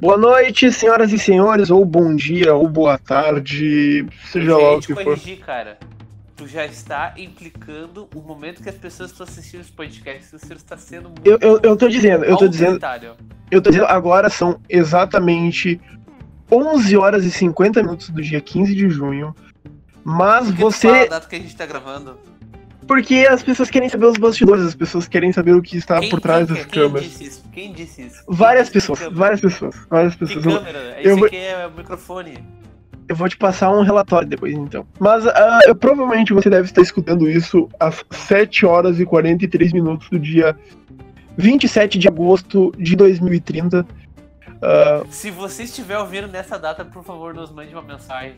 [0.00, 4.94] Boa noite, senhoras e senhores, ou bom dia, ou boa tarde, seja lá o que
[4.94, 5.04] for.
[5.04, 5.78] corrigir, cara.
[6.36, 10.38] Tu já está implicando o momento que as pessoas estão assistindo esse podcast.
[10.38, 12.78] Você está sendo muito Eu, eu, eu tô dizendo, eu tô dizendo,
[13.50, 15.80] eu tô dizendo, agora são exatamente
[16.52, 19.34] 11 horas e 50 minutos do dia 15 de junho.
[20.04, 21.08] Mas Por que tu fala a você.
[21.08, 22.18] data que a gente tá gravando?
[22.86, 26.08] Porque as pessoas querem saber os bastidores, as pessoas querem saber o que está Quem-
[26.10, 27.04] por trás quem, das quem câmeras.
[27.04, 27.44] disse isso?
[27.52, 28.22] Quem disse isso?
[28.28, 30.44] Várias pessoas, que várias pessoas, várias Que pessoas.
[30.46, 30.78] Eu, câmera?
[31.02, 32.38] eu Esse vou- aqui é o microfone.
[33.08, 34.86] eu vou te passar um relatório depois, então.
[35.00, 40.08] Mas ah, eu, provavelmente você deve estar escutando isso às 7 horas e 43 minutos
[40.08, 40.56] do dia
[41.36, 43.84] 27 de agosto de 2030.
[44.62, 48.34] Ah, Se você estiver ouvindo nessa data, por favor, nos mande uma mensagem.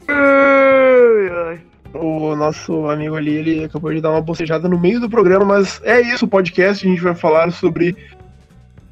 [1.95, 5.81] O nosso amigo ali, ele acabou de dar uma bocejada no meio do programa, mas
[5.85, 7.97] é isso, o podcast, a gente vai falar sobre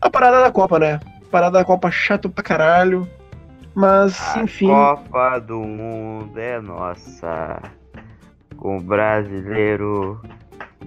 [0.00, 1.00] a parada da Copa, né?
[1.30, 3.08] Parada da Copa chato pra caralho.
[3.74, 4.68] Mas, A enfim.
[4.68, 7.60] Copa do Mundo é nossa.
[8.56, 10.18] Com o brasileiro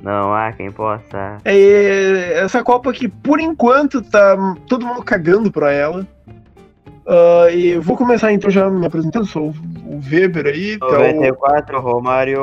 [0.01, 1.37] não há quem possa.
[1.45, 4.35] É, essa Copa que, por enquanto, tá
[4.67, 6.07] todo mundo cagando pra ela.
[7.11, 9.47] Ah, e eu vou começar então já me apresentando, sou
[9.83, 12.39] o Weber aí, tá o, 94, Romário.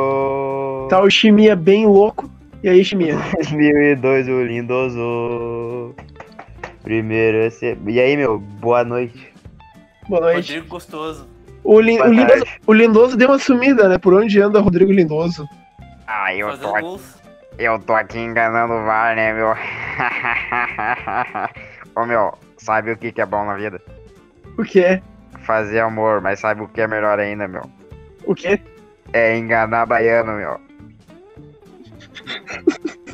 [0.90, 2.28] tá o Chimia bem louco.
[2.64, 3.16] E aí, Chimia?
[3.36, 5.94] 2002, o lindoso.
[6.82, 7.78] Primeiro esse.
[7.86, 9.32] E aí, meu, boa noite.
[10.08, 10.52] Boa noite.
[10.52, 11.28] Rodrigo Gostoso.
[11.62, 13.98] O, Lin- o Lindoso, o Lindoso deu uma sumida, né?
[13.98, 15.48] Por onde anda Rodrigo Lindoso?
[16.06, 17.16] Ah, eu tô, Fazendo aqui, gols.
[17.58, 19.54] eu tô aqui enganando o VAR, né, meu?
[21.96, 23.80] Ô, meu, sabe o que, que é bom na vida?
[24.58, 25.02] O quê?
[25.44, 27.62] Fazer amor, mas sabe o que é melhor ainda, meu?
[28.24, 28.60] O quê?
[29.12, 30.60] É enganar baiano, meu.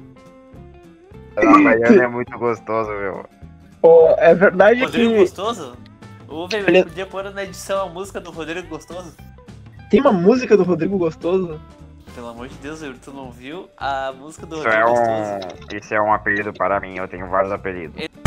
[1.36, 3.24] Enganar baiano é muito gostoso, meu.
[3.82, 5.76] Oh, é verdade Rodrigo que Gostoso?
[6.28, 9.14] Ô, velho, Ele- ele podia pôr na edição a música do Rodrigo Gostoso?
[9.90, 11.60] tem uma música do Rodrigo Gostoso.
[12.14, 15.66] Pelo amor de Deus, Yuri, tu não viu a música do Isso é Rodrigo Gostoso?
[15.72, 15.76] um.
[15.76, 17.94] Isso é um apelido para mim, eu tenho vários apelidos.
[17.96, 18.21] Rodrigo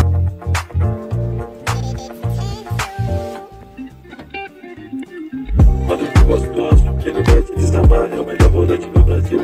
[6.26, 9.40] Gostoso, ele vai te desamar, é o melhor volante do Brasil.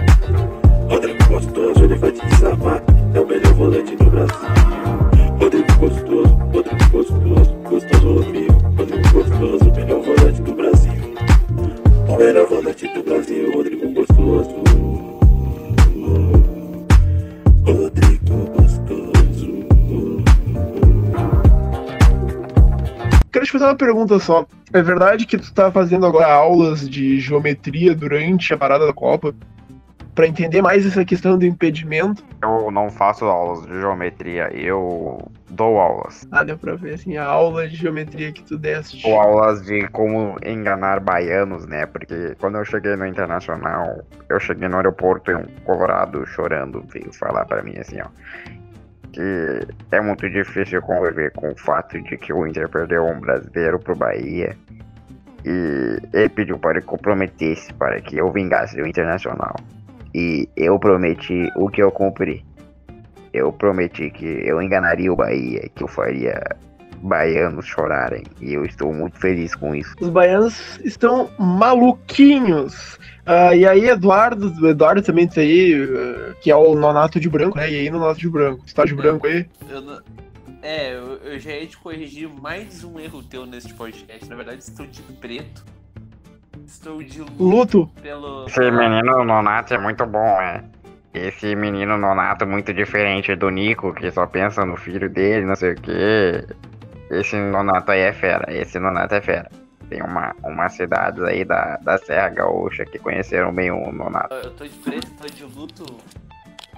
[0.89, 2.83] Rodrigo Gostoso, ele vai te desamar,
[3.13, 4.49] é o melhor volante do Brasil.
[5.39, 8.53] Rodrigo Gostoso, Rodrigo Gostoso, gostoso Rodrigo.
[8.75, 10.91] Rodrigo Gostoso, melhor volante do Brasil.
[12.07, 14.55] O melhor volante do Brasil, Rodrigo Gostoso.
[17.63, 18.60] Rodrigo Gostoso.
[23.31, 24.45] Quero te fazer uma pergunta só.
[24.73, 29.33] É verdade que tu tá fazendo agora aulas de geometria durante a parada da Copa?
[30.13, 32.21] Pra entender mais essa questão do impedimento?
[32.43, 36.27] Eu não faço aulas de geometria, eu dou aulas.
[36.29, 39.01] Ah, deu pra ver, assim, a aula de geometria que tu deste.
[39.03, 41.85] Dou aulas de como enganar baianos, né?
[41.85, 47.13] Porque quando eu cheguei no internacional, eu cheguei no aeroporto em um Colorado chorando, veio
[47.13, 48.07] falar pra mim assim, ó.
[49.11, 53.79] Que é muito difícil conviver com o fato de que o Inter perdeu um brasileiro
[53.79, 54.55] pro Bahia.
[55.45, 59.55] E ele pediu para que eu prometesse para que eu vingasse o Internacional.
[60.13, 62.45] E eu prometi o que eu cumpri.
[63.33, 66.39] Eu prometi que eu enganaria o Bahia, que eu faria
[67.01, 68.23] baianos chorarem.
[68.39, 69.93] E eu estou muito feliz com isso.
[69.99, 72.97] Os baianos estão maluquinhos.
[73.25, 77.29] Ah, e aí, Eduardo, o Eduardo também tá aí, ah, que é o Nonato de
[77.29, 77.69] branco, né?
[77.71, 78.63] E aí, Nonato de branco.
[78.65, 79.45] Você tá de branco aí?
[79.69, 80.01] Eu não-
[80.63, 84.29] É, eu, eu já ia te corrigir mais um erro teu neste podcast.
[84.29, 85.65] Na verdade, estou de preto.
[86.67, 87.91] Estou de luto Luto.
[88.01, 88.45] pelo.
[88.45, 90.63] Esse menino Nonato é muito bom, né?
[91.13, 95.55] Esse menino Nonato é muito diferente do Nico, que só pensa no filho dele, não
[95.55, 96.45] sei o quê.
[97.11, 99.51] Esse Nonato aí é fera, esse Nonato é fera.
[99.89, 104.33] Tem uma, umas cidades aí da, da Serra Gaúcha que conheceram bem o Nonato.
[104.33, 105.97] Eu tô de preto, tô de luto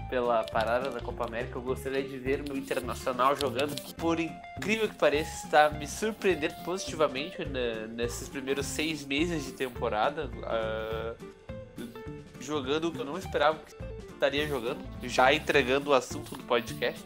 [0.09, 1.59] pela parada da Copa América.
[1.59, 3.75] Eu gostaria de ver meu internacional jogando.
[3.75, 9.51] que, Por incrível que pareça, está me surpreendendo positivamente né, nesses primeiros seis meses de
[9.51, 10.29] temporada.
[10.45, 11.13] ah,
[12.39, 13.73] jogando o que eu não esperava que
[14.11, 14.79] estaria jogando.
[15.03, 17.03] Já entregando o assunto do podcast.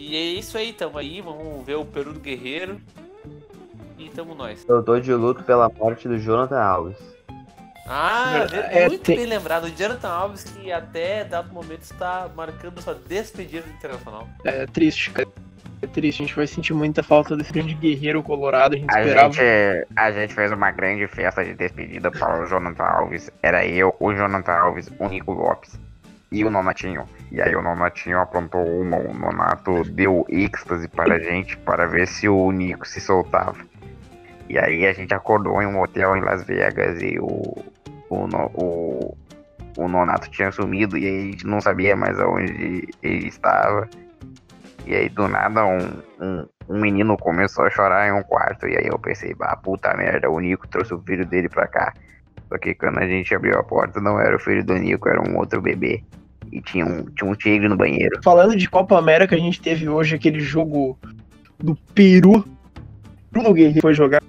[0.00, 1.20] E é isso aí, tamo aí.
[1.20, 2.80] Vamos ver o Peru do Guerreiro.
[3.98, 4.64] E tamo nós.
[4.68, 6.96] Eu tô de luto pela morte do Jonathan Alves.
[7.84, 9.64] Ah, É, muito tem- bem lembrado.
[9.64, 14.28] O Jonathan Alves, que até dado momento está marcando sua despedida do internacional.
[14.44, 15.26] É triste, cara.
[15.80, 19.00] É triste, a gente vai sentir muita falta desse grande guerreiro colorado, a gente A
[19.00, 19.32] esperava.
[19.32, 23.30] gente, a gente fez uma grande festa de despedida para o Jonathan Alves.
[23.42, 25.78] Era eu, o Jonathan Alves, o Nico Lopes.
[26.30, 27.04] E o Nonatinho.
[27.30, 32.06] E aí o Nonatinho aprontou uma, o Nonato deu êxtase para a gente para ver
[32.06, 33.56] se o Nico se soltava.
[34.48, 37.26] E aí a gente acordou em um hotel em Las Vegas e o,
[38.08, 39.16] o, o,
[39.76, 43.88] o Nonato tinha sumido e a gente não sabia mais aonde ele estava.
[44.86, 48.76] E aí do nada um, um, um menino começou a chorar em um quarto e
[48.76, 51.92] aí eu pensei, bah, puta merda, o Nico trouxe o filho dele pra cá.
[52.48, 55.20] Só que quando a gente abriu a porta não era o filho do Nico, era
[55.20, 56.02] um outro bebê.
[56.50, 58.20] E tinha um, tinha um tigre no banheiro.
[58.22, 60.98] Falando de Copa América, a gente teve hoje aquele jogo
[61.58, 62.44] do Peru.
[63.30, 64.22] Bruno Guerreiro foi jogar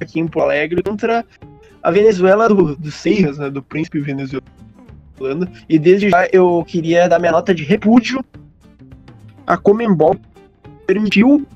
[0.00, 1.24] aqui em Porto Alegre contra
[1.82, 4.42] a Venezuela do, do Seiras, né, do príncipe venezuelano.
[5.68, 8.24] E desde já eu queria dar minha nota de repúdio.
[9.46, 10.16] A Comembol
[10.86, 11.46] permitiu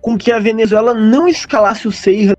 [0.00, 2.36] com que a Venezuela não escalasse o Seiras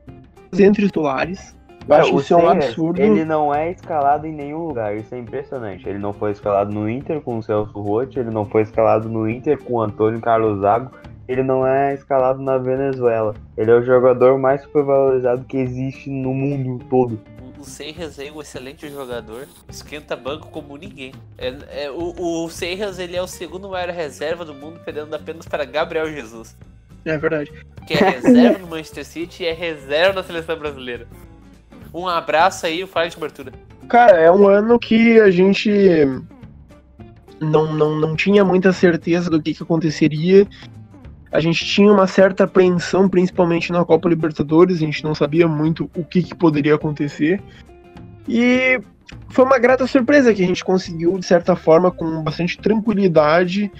[0.57, 1.56] entre os titulares.
[1.87, 3.01] Eu acho o isso é um absurdo.
[3.01, 5.87] Ele não é escalado em nenhum lugar, isso é impressionante.
[5.87, 9.29] Ele não foi escalado no Inter com o Celso Rotti, ele não foi escalado no
[9.29, 10.91] Inter com o Antônio Carlos Zago,
[11.27, 13.33] ele não é escalado na Venezuela.
[13.57, 17.19] Ele é o jogador mais supervalorizado que existe no mundo todo.
[17.57, 21.11] O Seiras é um excelente jogador, esquenta banco como ninguém.
[21.37, 25.47] É, é, o, o Seiras ele é o segundo maior reserva do mundo, perdendo apenas
[25.47, 26.55] para Gabriel Jesus,
[27.03, 27.51] É verdade.
[27.87, 31.07] que é reserva no Manchester City e é reserva na seleção brasileira.
[31.93, 33.51] Um abraço aí, o Fala de cobertura.
[33.87, 35.71] Cara, é um ano que a gente
[37.39, 40.47] não, não, não tinha muita certeza do que, que aconteceria.
[41.31, 45.89] A gente tinha uma certa apreensão, principalmente na Copa Libertadores, a gente não sabia muito
[45.95, 47.41] o que, que poderia acontecer.
[48.27, 48.79] E
[49.29, 53.71] foi uma grata surpresa que a gente conseguiu, de certa forma, com bastante tranquilidade,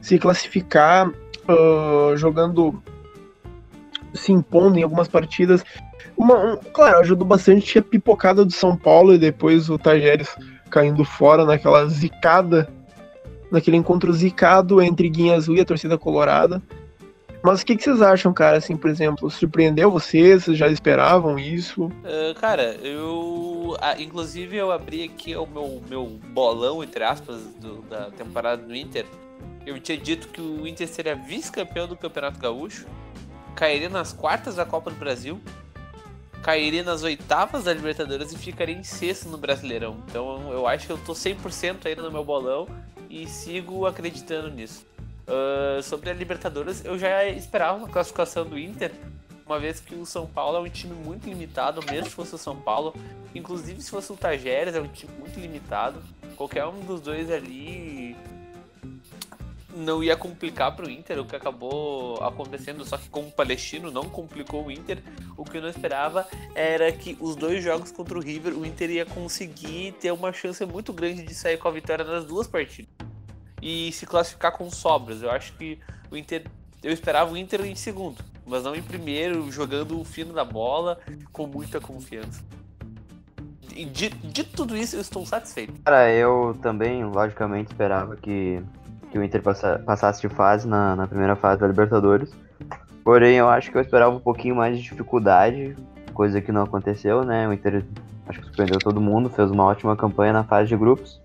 [0.00, 1.10] se classificar
[1.48, 2.82] ah, jogando,
[4.12, 5.64] se impondo em algumas partidas.
[6.16, 10.28] Uma, um- claro, ajudou bastante a pipocada do São Paulo e depois o Tajeres
[10.70, 12.68] caindo fora naquela zicada,
[13.50, 16.62] naquele encontro zicado entre Guinha Azul e a torcida colorada.
[17.42, 18.56] Mas o que, que vocês acham, cara?
[18.56, 20.44] Assim, por exemplo, surpreendeu vocês?
[20.44, 21.92] Vocês já esperavam isso?
[22.02, 23.76] Ah, cara, eu.
[23.82, 28.74] ah, inclusive eu abri aqui o meu, meu bolão, entre aspas, do- da temporada do
[28.74, 29.04] Inter.
[29.66, 32.86] Eu tinha dito que o Inter seria vice-campeão do Campeonato Gaúcho,
[33.54, 35.38] cairia nas quartas da Copa do Brasil,
[36.44, 39.96] cairia nas oitavas da Libertadores e ficaria em sexto no Brasileirão.
[40.06, 42.68] Então eu acho que eu tô 100% ainda no meu bolão
[43.08, 44.86] e sigo acreditando nisso.
[45.26, 48.92] Ah, sobre a Libertadores, eu já esperava uma classificação do Inter,
[49.46, 52.38] uma vez que o São Paulo é um time muito limitado, mesmo se fosse o
[52.38, 52.94] São Paulo.
[53.34, 56.02] Inclusive, se fosse o Tajeres, é um time muito limitado.
[56.36, 58.16] Qualquer um dos dois ali
[59.74, 64.04] não ia complicar pro Inter, o que acabou acontecendo, só que como o Palestino não
[64.08, 65.02] complicou o Inter,
[65.36, 68.90] o que eu não esperava era que os dois jogos contra o River, o Inter
[68.90, 72.92] ia conseguir ter uma chance muito grande de sair com a vitória nas duas partidas.
[73.60, 75.22] E se classificar com sobras.
[75.22, 75.78] Eu acho que
[76.10, 76.44] o Inter.
[76.82, 80.98] Eu esperava o Inter em segundo, mas não em primeiro, jogando o fino da bola,
[81.32, 82.44] com muita confiança.
[83.74, 85.72] De, de tudo isso, eu estou satisfeito.
[85.82, 88.62] Cara, eu também, logicamente, esperava que,
[89.14, 92.34] que o Inter passa- passasse de fase na, na primeira fase da Libertadores.
[93.04, 95.76] Porém, eu acho que eu esperava um pouquinho mais de dificuldade,
[96.12, 97.46] coisa que não aconteceu, né?
[97.46, 97.84] O Inter
[98.26, 101.22] acho que surpreendeu todo mundo, fez uma ótima campanha na fase de grupos.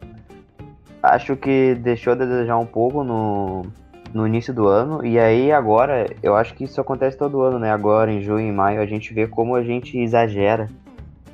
[1.01, 3.65] Acho que deixou a desejar um pouco no,
[4.13, 7.71] no início do ano, e aí agora, eu acho que isso acontece todo ano, né?
[7.71, 10.69] Agora, em junho e maio, a gente vê como a gente exagera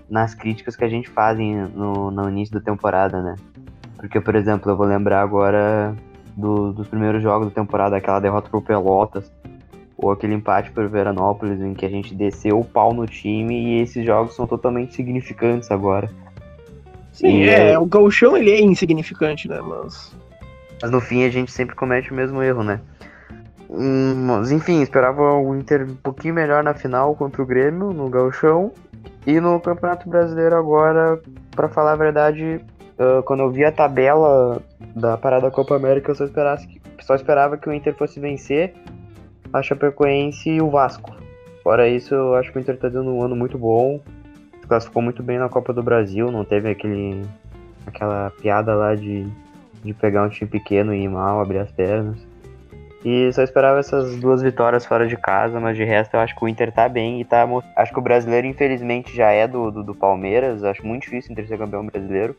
[0.09, 3.35] nas críticas que a gente faz no, no início da temporada, né?
[3.97, 5.93] Porque, por exemplo, eu vou lembrar agora
[6.35, 9.31] do- dos primeiros jogos da temporada, aquela derrota pro Pelotas,
[9.97, 13.81] ou aquele empate por Veranópolis, em que a gente desceu o pau no time e
[13.81, 16.09] esses jogos são totalmente significantes agora.
[17.13, 19.61] Sim, E é, o gauchão ele é insignificante, né?
[19.61, 20.13] Mas.
[20.81, 22.81] Mas no fim a gente sempre comete o mesmo erro, né?
[23.69, 28.09] Hum, Mas enfim, esperava o Inter um pouquinho melhor na final contra o Grêmio, no
[28.09, 28.71] Gauchão.
[29.25, 31.19] E no Campeonato Brasileiro agora,
[31.51, 32.59] pra falar a verdade,
[32.99, 34.61] ah, quando eu vi a tabela
[34.95, 38.19] da parada da Copa América, eu só, esperasse que- só esperava que o Inter fosse
[38.19, 38.73] vencer
[39.53, 41.15] a Chapecoense e o Vasco.
[41.63, 43.99] Fora isso, eu acho que o Inter tá dando um ano muito bom.
[44.61, 47.21] Se classificou muito bem na Copa do Brasil, não teve aquele
[47.85, 49.27] aquela piada lá de
[49.83, 52.17] de pegar um time pequeno e ir mal, abrir as pernas.
[53.05, 56.43] E só esperava essas duas vitórias fora de casa, mas de resto eu acho que
[56.43, 57.47] o Inter tá bem e tá.
[57.75, 60.63] Acho que o brasileiro, infelizmente, já é do, do, do Palmeiras.
[60.63, 62.35] Acho muito difícil o Inter ser campeão brasileiro.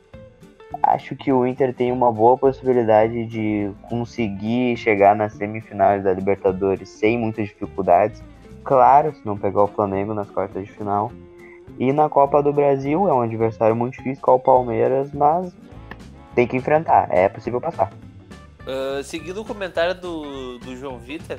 [0.83, 6.89] Acho que o Inter tem uma boa possibilidade de conseguir chegar nas semifinais da Libertadores
[6.89, 8.23] sem muitas dificuldades.
[8.65, 11.13] Claro, se não pegar o Flamengo nas quartas de final.
[11.79, 15.53] E na Copa do Brasil é um adversário muito difícil com o Palmeiras, mas
[16.35, 17.93] tem que enfrentar, é possível passar.
[18.63, 21.39] Uh, seguindo o comentário do, do João Vitor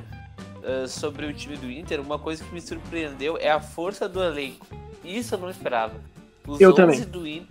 [0.62, 4.22] uh, sobre o time do Inter, uma coisa que me surpreendeu é a força do
[4.22, 4.66] elenco.
[5.04, 5.94] Isso eu não esperava.
[6.46, 7.00] Os Eu 11 também.
[7.02, 7.46] Do In-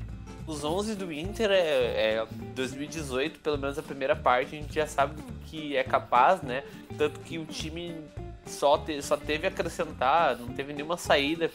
[0.48, 4.88] os 11 do Inter é, é 2018, pelo menos a primeira parte, a gente já
[4.88, 6.64] sabe que é capaz, né?
[6.98, 7.96] Tanto que o time
[8.46, 11.52] só, te- só teve a acrescentar, não teve nenhuma saída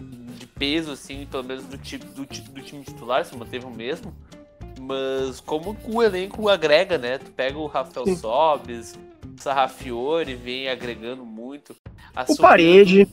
[0.00, 4.14] de peso, assim, pelo menos do, ti- do, do time titular, se manteve o mesmo.
[4.80, 7.18] Mas como o elenco agrega, né?
[7.18, 8.16] Tu pega o Rafael Sim.
[8.16, 8.98] Sobes,
[9.38, 11.76] o Sarrafiore vem agregando muito.
[12.28, 13.06] O Parede.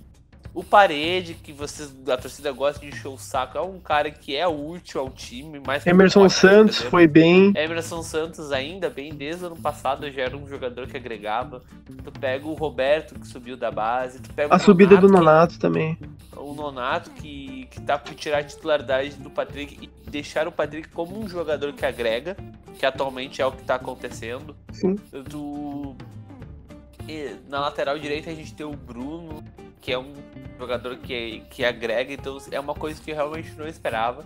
[0.55, 4.09] Do- O Parede, que vocês, a torcida gosta de encher o saco, é um cara
[4.09, 5.59] que é útil ao time.
[5.65, 6.91] Mais Emerson Santos exemplo.
[6.91, 7.51] foi bem.
[7.55, 11.61] Emerson Santos ainda bem, desde o ano passado já era um jogador que agregava.
[12.03, 14.19] Tu pega o Roberto, que subiu da base.
[14.21, 15.97] Tu pega A subida do que- Nonato também.
[16.35, 20.87] o Nonato que, que tá por tirar a titularidade do Patrick e deixar o Patrick
[20.89, 22.37] como um jogador que agrega,
[22.79, 24.55] que atualmente é o que tá acontecendo.
[24.71, 24.95] Sim.
[25.29, 25.95] Do...
[27.47, 29.43] na lateral direita a gente tem o Bruno,
[29.85, 30.11] que é um
[30.57, 34.25] jogador que, que agrega, então é uma coisa que eu realmente não esperava.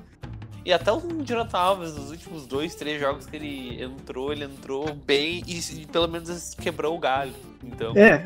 [0.63, 4.93] E até o Jonathan Alves, nos últimos dois, três jogos que ele entrou, ele entrou
[4.93, 7.33] bem e, pelo menos quebrou o galho.
[7.61, 8.25] Então, É,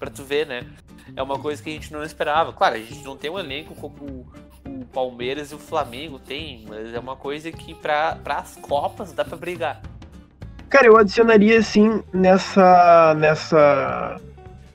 [0.00, 0.66] Pra tu ver, né?
[1.14, 2.52] É uma coisa que a gente não esperava.
[2.52, 4.26] Claro, a gente não tem um elenco como
[4.66, 9.24] o, Palmeiras e o Flamengo tem, mas é uma coisa que pra, as Copas dá
[9.24, 9.80] pra brigar.
[10.68, 14.20] cara, eu adicionaria assim nessa nessa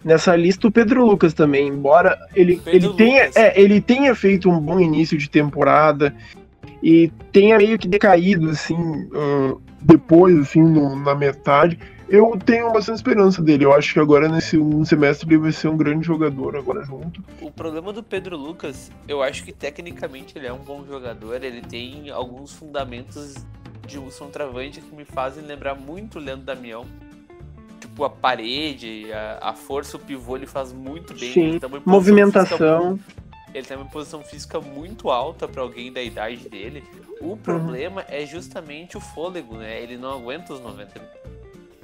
[0.04, 4.50] nessa lista o Pedro Lucas também, embora ele, Pedro ele tenha é, ele tenha feito
[4.50, 6.16] um bom início de temporada
[6.82, 11.78] e tenha meio que decaído assim ah, depois assim no- na metade.
[12.12, 13.66] Eu tenho bastante esperança dele.
[13.66, 17.24] Eu acho que agora nesse segundo semestre ele vai ser um grande jogador agora junto.
[17.40, 21.62] O problema do Pedro Lucas, eu acho que tecnicamente ele é um bom jogador, ele
[21.62, 23.36] tem alguns fundamentos
[23.88, 26.84] de um centroavante que me fazem lembrar muito o Leandro Damião.
[28.00, 31.34] Tipo, a parede, a, a força, o pivô ele faz muito bem.
[31.34, 32.98] Sim, ele física Movimentação.
[33.54, 36.82] Ele tem uma posição física muito alta pra alguém da idade dele.
[37.20, 39.82] O problema é justamente o fôlego, né?
[39.82, 41.20] Ele não aguenta os 90 minutos.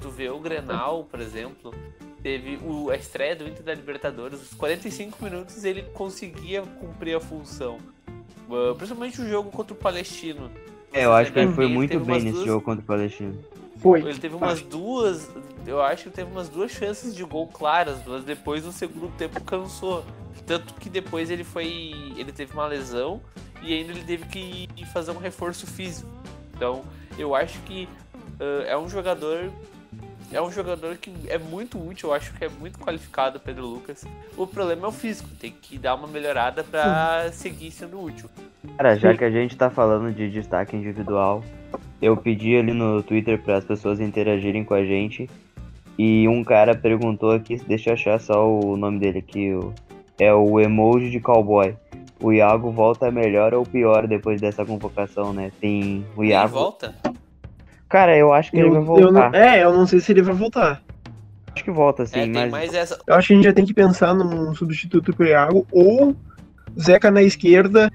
[0.00, 1.74] Tu vê o Grenal, por exemplo,
[2.22, 7.20] teve o, a estreia do Inter da Libertadores, os 45 minutos ele conseguia cumprir a
[7.20, 7.76] função.
[8.48, 10.50] Uh, principalmente o jogo contra o Palestino.
[10.94, 13.38] É, eu acho que ele foi muito bem nesse duas- jogo contra o Palestino.
[13.78, 14.00] Foi.
[14.00, 15.28] Ele teve umas duas.
[15.66, 19.40] Eu acho que teve umas duas chances de gol claras, mas depois no segundo tempo
[19.42, 20.04] cansou.
[20.46, 21.92] Tanto que depois ele foi.
[22.16, 23.20] Ele teve uma lesão
[23.62, 26.08] e ainda ele teve que fazer um reforço físico.
[26.54, 26.82] Então
[27.18, 27.88] eu acho que
[28.40, 29.50] ah, é um jogador.
[30.32, 33.64] É um jogador que é muito útil, eu acho que é muito qualificado, o Pedro
[33.64, 34.04] Lucas.
[34.36, 38.28] O problema é o físico, tem que dar uma melhorada pra seguir sendo útil.
[38.76, 41.44] Cara, já que a gente tá falando de destaque individual,
[42.00, 45.28] eu pedi ali no Twitter para as pessoas interagirem com a gente.
[45.98, 49.72] E um cara perguntou aqui, deixa eu achar só o nome dele aqui, o-
[50.18, 51.74] é o emoji de cowboy.
[52.20, 55.50] O Iago volta melhor ou pior depois dessa convocação, né?
[55.60, 56.52] Tem o E Iago.
[56.54, 56.94] volta?
[57.88, 59.30] Cara, eu acho que ele vai Eu, eu voltar.
[59.32, 60.82] não, é, eu não sei se ele vai voltar.
[61.54, 62.50] Acho que volta, sim, é, mas.
[62.50, 62.98] mais essa.
[63.06, 66.14] Eu acho que a gente já tem que pensar num substituto pro Iago, ou
[66.78, 67.90] Zeca na esquerda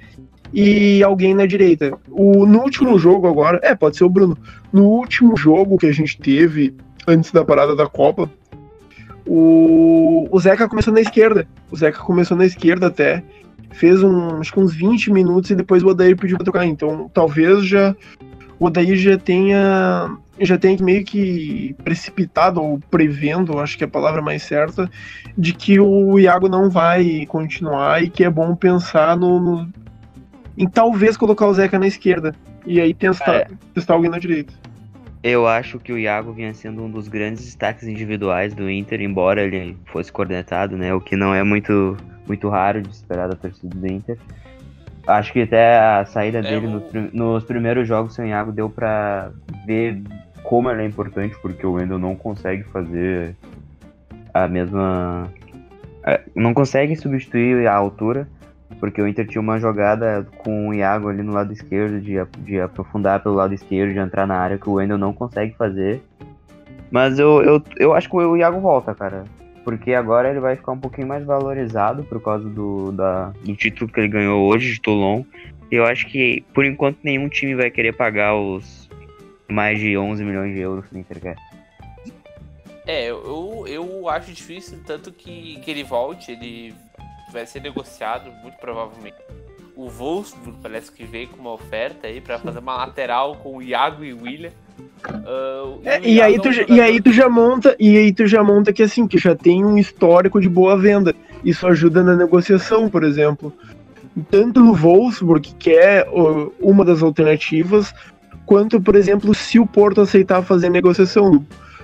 [0.53, 1.93] e alguém na direita.
[2.10, 4.38] O, no último jogo agora, é, pode ser o Bruno.
[4.72, 6.74] No último jogo que a gente teve,
[7.08, 8.29] antes da parada da Copa,
[9.25, 11.48] o, o Zeca começou na esquerda.
[11.72, 13.24] O Zeca começou na esquerda até.
[13.72, 16.65] Fez um, acho que uns 20 minutos e depois o Odair pediu pra trocar.
[16.65, 17.96] Então talvez já
[18.60, 23.89] o Odair já tenha já tenha meio que precipitado ou prevendo, acho que é a
[23.89, 24.89] palavra mais certa,
[25.38, 29.70] de que o Iago não vai continuar e que é bom pensar no, no-
[30.58, 32.34] em talvez colocar o Zeca na esquerda
[32.65, 33.48] e aí testar, É.
[33.74, 34.53] testar alguém na direita.
[35.24, 39.43] Eu acho que o Iago vinha sendo um dos grandes destaques individuais do Inter, embora
[39.43, 40.93] ele fosse cornetado, né?
[40.93, 41.96] O que não é muito,
[42.27, 44.17] muito raro de esperar da torcida do Inter.
[45.08, 48.51] Acho que até a saída dele o- nos, prim- nos primeiros jogos sem o Iago
[48.51, 49.31] deu pra
[49.65, 50.01] ver
[50.43, 53.36] como ele é importante, porque o Wendel não consegue fazer
[54.34, 55.29] a mesma.
[56.03, 58.27] é, Não consegue substituir a altura,
[58.80, 62.60] porque o Inter tinha uma jogada com o Iago ali no lado esquerdo, de, de
[62.60, 66.01] aprofundar pelo lado esquerdo, de entrar na área, que o Wendel não consegue fazer.
[66.90, 69.24] Mas eu, eu, eu acho que o Iago volta, cara.
[69.63, 73.92] Porque agora ele vai ficar um pouquinho mais valorizado por causa do, da, do título
[73.92, 75.24] que ele ganhou hoje de Toulon.
[75.70, 78.90] Eu acho que, por enquanto, nenhum time vai querer pagar os
[79.48, 81.36] mais de 11 milhões de euros que o Inter quer.
[82.88, 86.74] É, eu, eu acho difícil, tanto que, que ele volte, ele
[87.32, 89.16] vai ser negociado, muito provavelmente.
[89.76, 93.62] o Wolfsburg parece que veio com uma oferta aí pra fazer uma lateral com o
[93.62, 94.52] Iago e o William.
[95.04, 97.98] Ah, o É, e, aí é um tu, já- e aí tu já monta, e
[97.98, 101.16] aí tu já monta que assim, que já tem um histórico de boa venda.
[101.44, 103.52] Isso ajuda na negociação, por exemplo.
[104.30, 106.06] Tanto no Wolfsburg, que é
[106.60, 107.94] uma das alternativas,
[108.46, 111.44] quanto, por exemplo, se o Porto aceitar fazer negociação.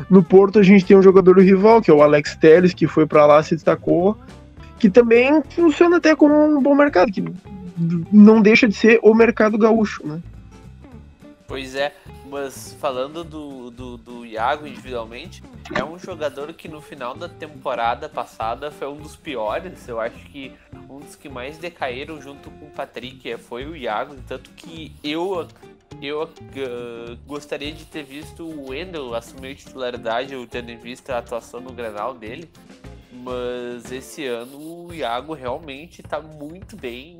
[0.10, 3.08] No Porto a gente tem um jogador rival, que é o Alex Telles, que foi
[3.08, 4.16] pra lá, se destacou,
[4.80, 7.24] que também funciona até como um bom mercado, que
[8.12, 10.22] não deixa de ser o mercado gaúcho, né?
[11.48, 11.96] Pois é,
[12.30, 15.42] mas falando do, do, do Iago individualmente,
[15.74, 19.88] é um jogador que no final da temporada passada foi um dos piores.
[19.88, 20.54] Eu acho que
[20.90, 24.16] um dos que mais decaíram junto com o Patrick é, foi o Iago.
[24.28, 25.48] Tanto que eu,
[26.02, 31.20] eu ah, gostaria de ter visto o Wendel assumir a titularidade, tendo em vista a
[31.20, 32.50] atuação no Granal dele.
[33.12, 37.18] Mas esse ano o Iago realmente tá muito bem.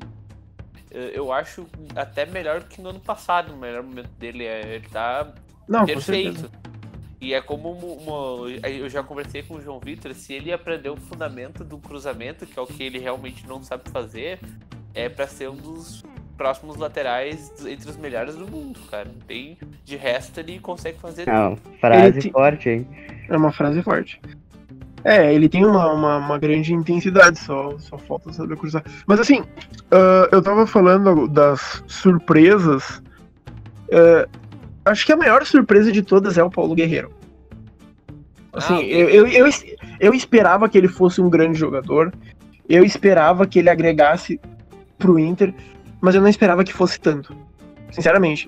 [0.90, 3.52] Eu acho até melhor que no ano passado.
[3.52, 5.32] O melhor momento dele é ele tá
[5.68, 6.50] Não, perfeito.
[7.20, 10.88] E é como uma, uma- Eu já conversei com o João Vitor, se ele aprender
[10.88, 14.38] o fundamento do cruzamento, que é o que ele realmente não sabe fazer,
[14.94, 16.04] é pra ser um dos
[16.36, 19.10] próximos laterais entre os melhores do mundo, cara.
[19.26, 22.86] Tem de resto ele consegue fazer Não, frase Ele te- forte, hein?
[23.28, 24.20] É uma frase forte.
[25.08, 28.84] É, ele tem uma, uma, uma grande intensidade, só, só falta saber cruzar.
[29.06, 29.42] Mas assim,
[29.90, 33.02] ah, eu tava falando das surpresas.
[33.90, 34.28] ah,
[34.84, 37.10] acho que a maior surpresa de todas é o Paulo Guerreiro.
[38.52, 39.46] Assim, Ah, eu, eu, eu,
[40.00, 42.12] eu esperava que ele fosse um grande jogador.
[42.68, 44.38] Eu esperava que ele agregasse
[44.98, 45.54] pro Inter,
[46.02, 47.34] mas eu não esperava que fosse tanto.
[47.90, 48.46] Sinceramente.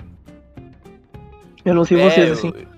[1.65, 2.53] Eu não sei É, vocês, assim.
[2.55, 2.70] eu-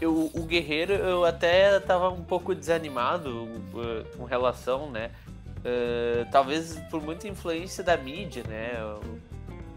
[0.00, 5.10] eu- o Guerreiro, eu até tava um pouco desanimado uh, com relação, né?
[5.58, 8.72] Uh, talvez por muita influência da mídia, né?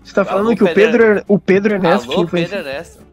[0.03, 3.07] Você tá falando Alô, que o Pedro- Pedro, o Pedro Ernesto Alô, influencia- Pedro Ernesto.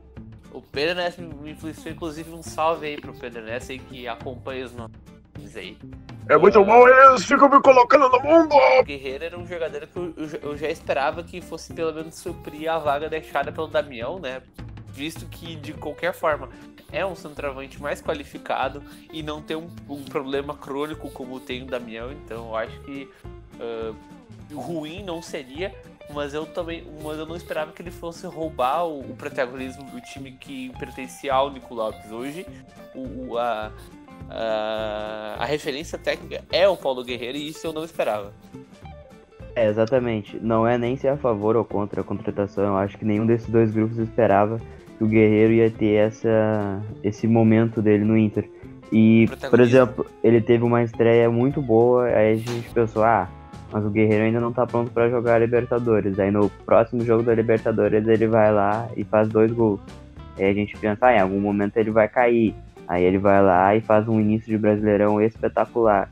[0.52, 4.64] O Pedro Ernesto me influenciou, inclusive, um salve aí pro Pedro Ernesto aí que acompanha
[4.66, 5.76] os nomes aí.
[6.28, 8.54] É muito bom, eles ficam me colocando no mundo!
[8.54, 12.14] O Guerreiro era um jogador que eu, eu eu já esperava que fosse pelo menos
[12.16, 14.42] suprir a vaga deixada pelo Damião, né?
[14.88, 16.48] Visto que, de qualquer forma,
[16.94, 21.66] é um centroavante mais qualificado e não tem um, um problema crônico como tem o
[21.66, 23.08] Damião, então eu acho que
[23.60, 23.92] ah,
[24.52, 25.74] ruim não seria,
[26.12, 30.00] mas eu também mas eu não esperava que ele fosse roubar o, o protagonismo do
[30.00, 32.10] time que pertencia ao Nico Lopes.
[32.10, 32.46] Hoje,
[32.94, 33.72] o, a,
[34.28, 38.32] a, a referência técnica é o Paulo Guerreiro e isso eu não esperava.
[39.56, 40.36] É, exatamente.
[40.40, 42.64] Não é nem ser a favor ou contra a contratação.
[42.64, 44.60] Eu acho que nenhum desses dois grupos esperava
[44.96, 48.48] que o Guerreiro ia ter essa, esse momento dele no Inter.
[48.92, 53.28] E, por exemplo, ele teve uma estreia muito boa, aí a gente pensou, ah,
[53.72, 56.18] mas o Guerreiro ainda não tá pronto pra jogar a Libertadores.
[56.18, 59.80] Aí no próximo jogo da Libertadores ele vai lá e faz dois gols.
[60.38, 62.54] Aí a gente pensa, ah, em algum momento ele vai cair.
[62.86, 66.08] Aí ele vai lá e faz um início de Brasileirão espetacular.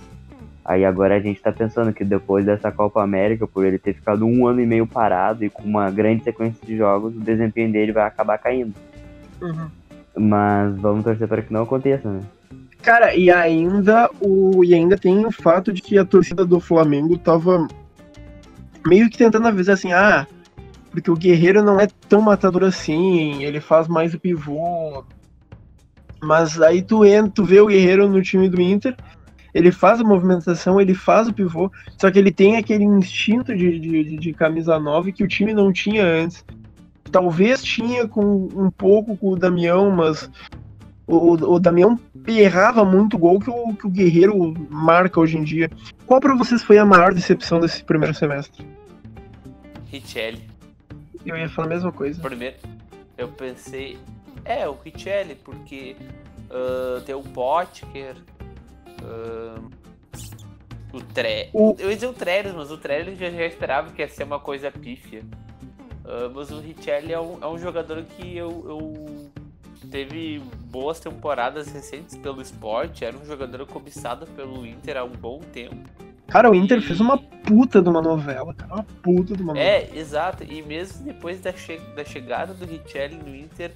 [0.64, 4.24] Aí agora a gente tá pensando que depois dessa Copa América, por ele ter ficado
[4.24, 7.92] um ano e meio parado e com uma grande sequência de jogos, o desempenho dele
[7.92, 8.72] vai acabar caindo.
[10.16, 12.20] Mas vamos torcer para que não aconteça, né?
[12.80, 17.16] Cara, e ainda o e ainda tem o fato de que a torcida do Flamengo
[17.16, 17.66] tava
[18.84, 20.26] meio que tentando avisar assim, ah,
[20.90, 25.04] porque o Guerreiro não é tão matador assim, ele faz mais o pivô.
[26.20, 28.96] Mas aí tu entra, tu vê o Guerreiro no time do Inter,
[29.54, 33.78] ele faz a movimentação, ele faz o pivô, só que ele tem aquele instinto de,
[33.78, 36.44] de, de- camisa 9 que o time não tinha antes.
[37.10, 40.30] Talvez tinha com um pouco com o Damião, mas
[41.06, 45.70] o, o Damião errava muito gol que o, que o Guerreiro marca hoje em dia.
[46.06, 48.66] Qual pra vocês foi a maior decepção desse primeiro semestre?
[49.90, 50.40] Richelli.
[51.26, 52.20] Eu ia falar a mesma coisa.
[52.22, 52.56] Primeiro,
[53.18, 53.98] eu pensei,
[54.44, 55.94] é, o Richelli, porque
[56.52, 58.14] ah, tem o Potker,
[59.02, 59.60] ah,
[60.92, 61.48] o Tre...
[61.52, 64.24] O- Eu ia dizer o Trellis, mas o Trellis já, já esperava que ia ser
[64.24, 65.22] uma coisa pífia.
[66.04, 69.30] Ah, mas o Richelli é um, é um jogador que eu, eu
[69.90, 75.38] teve boas temporadas recentes pelo esporte, era um jogador cobiçado pelo Inter há um bom
[75.52, 75.76] tempo.
[76.28, 78.72] Cara, o Inter fez uma puta de uma novela, cara.
[78.74, 79.68] Uma puta de uma novela.
[79.68, 80.42] É, exato.
[80.44, 83.72] E mesmo depois da, che- da chegada do Richelli no Inter,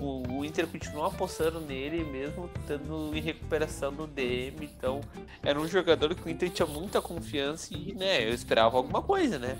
[0.00, 4.68] o, o- Inter continuou apostando nele, mesmo estando em recuperação no DM.
[4.76, 5.00] Então,
[5.42, 9.38] era um jogador que o Inter tinha muita confiança e, né, eu esperava alguma coisa,
[9.38, 9.56] né?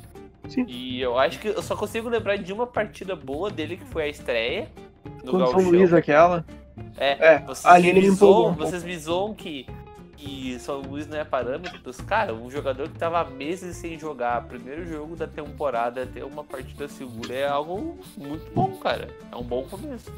[0.49, 0.65] Sim.
[0.69, 4.05] E eu acho que eu só consigo lembrar de uma partida boa dele, que foi
[4.05, 4.69] a estreia.
[5.25, 5.71] No Contra o São.
[5.71, 6.45] Luís, aquela.
[6.97, 9.67] É, É, vocês ali me zoam, um vocês me zoam que,
[10.23, 14.87] que São Luís não é parâmetros, cara, um jogador que tava meses sem jogar, primeiro
[14.87, 19.09] jogo da temporada, ter uma partida segura é algo muito bom, cara.
[19.33, 20.13] É um bom começo.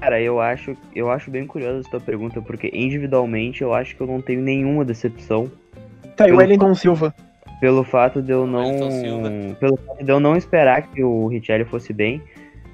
[0.00, 4.00] Cara, eu acho, eu acho bem curiosa essa tua pergunta, porque individualmente eu acho que
[4.02, 5.50] eu não tenho nenhuma decepção
[6.16, 7.14] Tá, e o Wellington Silva.
[7.60, 9.54] pelo fato de eu não.
[9.58, 12.20] Pelo fato de eu não esperar que o Richelli fosse bem.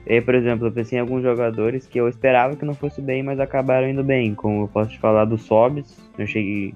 [0.07, 3.23] E, por exemplo, eu pensei em alguns jogadores que eu esperava que não fosse bem,
[3.23, 4.35] mas acabaram indo bem.
[4.35, 6.75] Como eu posso te falar do Sobs, eu cheguei.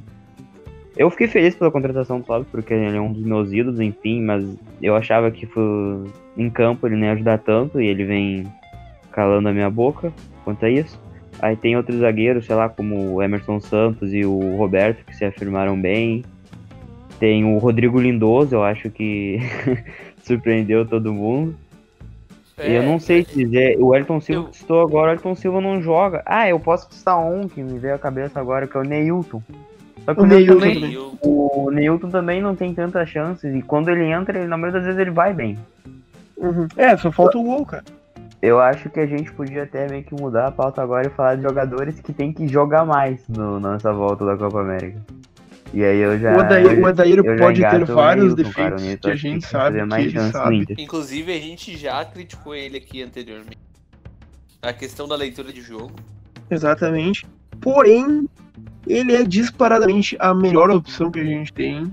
[0.97, 4.23] Eu fiquei feliz pela contratação do Sobs, porque ele é um dos meus ídolos, enfim,
[4.23, 4.45] mas
[4.81, 6.05] eu achava que foi...
[6.37, 8.47] em campo ele não ia ajudar tanto e ele vem
[9.11, 10.13] calando a minha boca
[10.45, 11.01] quanto a isso.
[11.41, 15.25] Aí tem outros zagueiros, sei lá, como o Emerson Santos e o Roberto, que se
[15.25, 16.25] afirmaram bem.
[17.19, 19.39] Tem o Rodrigo Lindoso, eu acho que
[20.23, 21.57] surpreendeu todo mundo.
[22.63, 25.15] E eu não sei te dizer, o Elton Silva É, eu- que estou agora, o
[25.15, 26.23] Elton Silva não joga.
[26.25, 29.43] Ah, eu posso citar um que me veio à cabeça agora, que é o Neilton.
[30.05, 33.63] Só que O o, Neilton Neilton também, o Neilton também não tem tantas chances, e
[33.63, 35.59] quando ele entra, ele, na maioria das vezes ele vai bem.
[36.37, 36.69] Uhum.
[36.77, 37.85] É, só falta o gol, cara.
[38.43, 41.37] Eu acho que a gente podia até meio que mudar a pauta agora e falar
[41.37, 44.99] de jogadores que tem que jogar mais no, nessa volta da Copa América.
[45.75, 46.37] E aí eu já.
[46.37, 50.07] o Odair, o já pode ter vários defeitos que a gente que sabe que mais
[50.07, 50.67] ele sabe.
[50.79, 53.59] Inclusive, a gente já criticou ele aqui anteriormente.
[54.63, 55.93] A questão da leitura de jogo.
[56.51, 57.27] Exatamente.
[57.61, 58.29] Porém,
[58.87, 61.93] ele é disparadamente a melhor opção que a gente tem.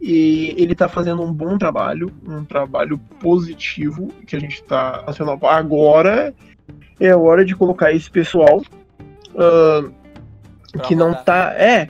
[0.00, 5.46] E ele tá fazendo um bom trabalho, um trabalho positivo que a gente tá acionando.
[5.46, 6.34] Agora
[6.98, 8.62] é hora de colocar esse pessoal
[10.72, 11.52] Pra que não tá.
[11.54, 11.88] É.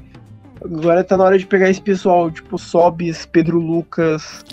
[0.65, 4.45] Agora tá na hora de pegar esse pessoal, tipo Sobis, Pedro Lucas,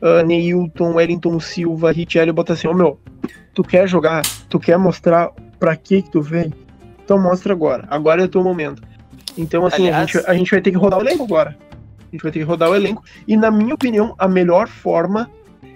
[0.00, 2.98] ah, Neilton, Wellington Silva, Richelli, botar assim, ô meu,
[3.54, 4.22] tu quer jogar?
[4.48, 6.52] Tu quer mostrar pra que que tu vem?
[7.04, 7.86] Então mostra agora.
[7.90, 8.82] Agora é o teu momento.
[9.36, 11.56] Então, assim, a, Aliás- gente, a gente vai ter que rodar o elenco agora.
[12.00, 13.04] A gente vai ter que rodar o elenco.
[13.26, 15.30] E, na minha opinião, a melhor forma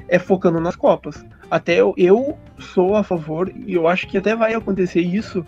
[0.09, 1.25] é focando nas Copas.
[1.51, 5.45] Até eu, eu sou a favor, e eu acho que até vai acontecer isso.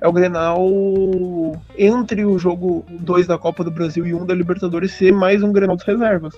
[0.00, 0.60] É o Grenal
[1.76, 5.52] entre o jogo 2 da Copa do Brasil e um da Libertadores ser mais um
[5.52, 6.34] Grenal das reservas.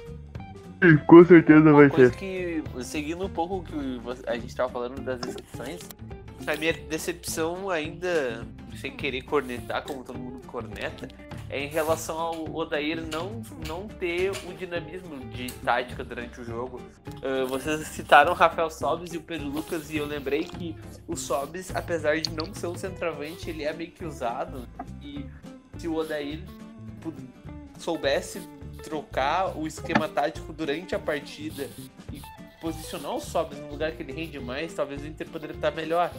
[1.07, 5.21] Com certeza Uma coisa que, seguindo um pouco o que a gente tava falando das
[5.21, 5.81] decepções,
[6.47, 11.07] a minha decepção ainda, sem querer cornetar, como todo mundo corneta,
[11.51, 16.81] é em relação ao Odair não, não ter o dinamismo de tática durante o jogo.
[17.23, 20.77] Ah, vocês citaram Rafael Sobis e o Pedro Lucas, e eu lembrei que
[21.09, 24.67] o Sobis, apesar de não ser um centroavante, ele é meio que usado,
[25.03, 25.27] e
[25.77, 26.41] se o Odair
[27.79, 28.41] soubesse
[28.85, 31.69] trocar o esquema tático durante a partida
[32.13, 32.23] e
[32.61, 36.13] posicionar o Sobis no lugar que ele rende mais, talvez o Inter poderia estar melhor.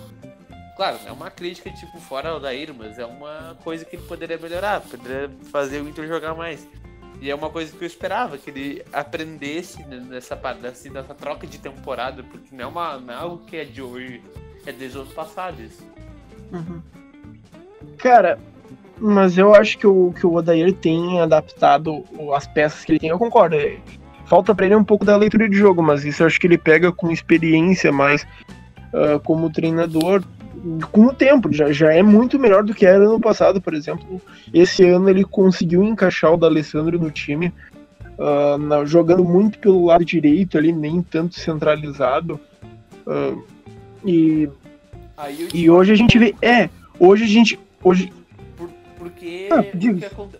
[0.82, 4.36] Claro, é uma crítica tipo fora o Daír, mas é uma coisa que ele poderia
[4.36, 6.67] melhorar, poderia fazer o Inter jogar mais.
[7.22, 11.46] E é uma coisa que eu esperava, que ele aprendesse nessa, parada, assim, nessa troca
[11.46, 14.24] de temporada, porque não é, uma, não é algo que é de hoje,
[14.65, 15.86] é desde o ano passado isso.
[18.00, 18.39] Cara,
[18.98, 22.04] mas eu acho que o, que o Odair tem adaptado
[22.36, 23.56] as peças que ele tem, eu concordo.
[23.56, 23.78] é,
[24.26, 26.58] Falta pra ele um pouco da leitura de jogo, mas isso eu acho que ele
[26.58, 28.26] pega com experiência mais
[28.94, 30.24] ah, como treinador
[30.91, 31.52] com o tempo.
[31.52, 34.21] Já, já é muito melhor do que era ano passado, por exemplo.
[34.54, 37.52] Esse ano ele conseguiu encaixar o D'Alessandro no time,
[38.19, 42.39] ah, na- jogando muito pelo lado direito ali, nem tanto centralizado.
[43.08, 43.34] Ah,
[44.06, 44.47] e,
[45.54, 46.36] e hoje a gente vê.
[46.41, 46.69] É,
[47.00, 47.60] hoje a gente.
[47.84, 48.12] Hoje,
[49.21, 49.60] porque Ah,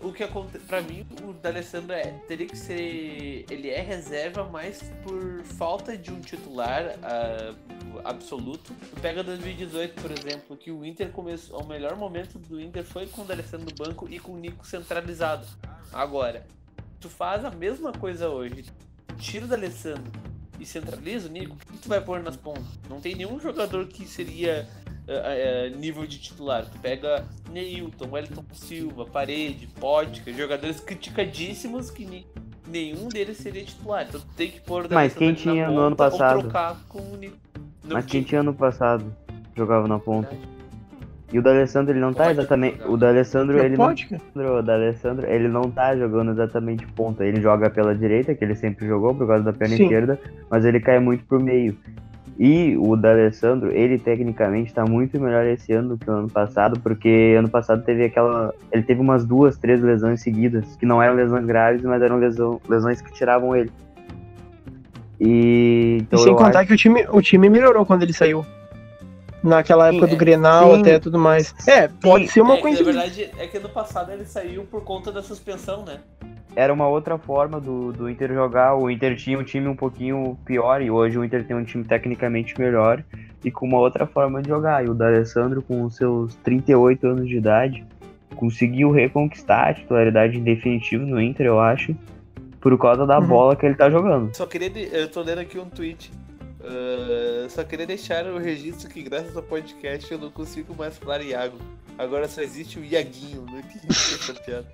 [0.02, 3.46] o, que o que pra mim, o D'Alessandro é, teria que ser.
[3.48, 7.54] Ele é reserva, mas por falta de um titular ah,
[8.04, 8.74] absoluto.
[8.74, 11.62] Tu pega 2018, por exemplo, que o Inter começou.
[11.62, 14.66] O melhor momento do Inter foi com o D'Alessandro no banco e com o Nico
[14.66, 15.46] centralizado.
[15.92, 16.44] Agora,
[17.00, 18.64] tu faz a mesma coisa hoje.
[19.16, 20.10] Tira o D'Alessandro
[20.58, 22.64] e centraliza o Nico, o que tu vai pôr nas pontas?
[22.88, 24.68] Não tem nenhum jogador que seria
[25.78, 26.64] nível de titular.
[26.64, 32.26] Tu pega Neilton, Wellington Silva, Parede, Pótica, jogadores criticadíssimos que ni-
[32.68, 34.06] nenhum deles seria titular.
[34.08, 36.36] Então tu tem que pôr o Mas quem tinha no ano ponta passado?
[36.36, 37.36] Ou trocar com o Nico.
[37.84, 38.40] Não Mas quem tinha.
[38.40, 39.04] ano passado
[39.56, 40.30] jogava na ponta.
[41.32, 42.82] E o D'Alessandro, ele não tá exatamente.
[42.86, 43.86] O D'Alessandro, ele não.
[44.58, 47.24] O D'Alessandro, ele não tá jogando exatamente ponta.
[47.24, 49.84] Ele joga pela direita, que ele sempre jogou por causa da perna Sim.
[49.84, 51.74] esquerda, mas ele cai muito pro meio.
[52.38, 56.80] E o D'Alessandro, ele tecnicamente tá muito melhor esse ano do que o ano passado,
[56.80, 58.54] porque ano passado teve aquela.
[58.72, 62.60] Ele teve umas duas, três lesões seguidas, que não eram lesões graves, mas eram lesão-
[62.68, 63.70] lesões que tiravam ele.
[65.20, 65.98] E.
[65.98, 68.44] E Então sem eu contar acho- que o time, o time melhorou quando ele saiu.
[69.42, 70.80] Naquela época Sim, do Grenal sim.
[70.80, 71.52] até tudo mais.
[71.66, 72.92] É, pode ser uma é, na coincidência.
[73.02, 75.98] verdade, é que no passado ele saiu por conta da suspensão, né?
[76.54, 78.74] Era uma outra forma do, do Inter jogar.
[78.74, 81.82] O Inter tinha um time um pouquinho pior e hoje o Inter tem um time
[81.84, 83.02] tecnicamente melhor
[83.44, 84.84] e com uma outra forma de jogar.
[84.84, 87.84] E o D'Alessandro, com os seus 38 anos de idade,
[88.36, 91.96] conseguiu reconquistar a titularidade em definitivo no Inter, eu acho,
[92.60, 93.26] por causa da Uhum.
[93.26, 94.34] bola que ele tá jogando.
[94.36, 94.68] Só queria.
[94.68, 96.12] de- Eu tô lendo aqui um tweet.
[96.64, 101.20] Ah, só queria deixar o registro que graças ao podcast eu não consigo mais falar
[101.22, 101.56] Iago.
[101.98, 103.44] Agora só existe o Iaguinho.
[103.50, 104.66] Não entendi essa piada.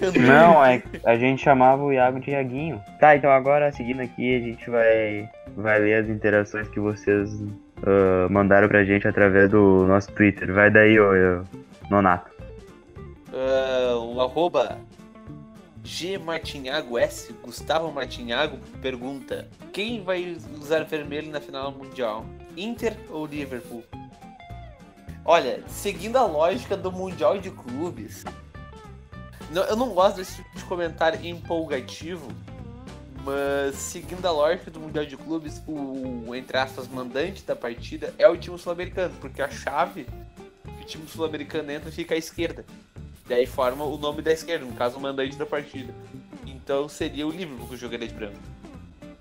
[0.00, 2.80] Eu Não, é, a gente chamava o Iago de Iaguinho.
[2.98, 7.30] Tá, então agora seguindo aqui, a gente vai, vai ler as interações que vocês
[7.84, 10.52] ah, mandaram pra gente através do nosso Twitter.
[10.52, 11.44] Vai daí, ô, ô,
[11.90, 12.30] Nonato.
[13.32, 14.78] Ah, o arroba
[15.84, 22.24] G Martinhago S, Gustavo Martinhago, pergunta: Quem vai usar vermelho na final mundial?
[22.56, 23.84] Inter ou Liverpool?
[25.28, 28.22] Olha, seguindo a lógica do Mundial de Clubes,
[29.52, 32.28] eu não gosto desse tipo de comentário empolgativo,
[33.24, 38.28] mas seguindo a lógica do Mundial de Clubes, o, entre aspas, mandante da partida é
[38.28, 40.06] o time sul-americano, porque a chave
[40.62, 42.64] que o time sul-americano entra fica à esquerda.
[43.26, 45.92] Daí forma o nome da esquerda, no caso o mandante da partida.
[46.46, 48.38] Então seria o Liverpool que jogaria de branco.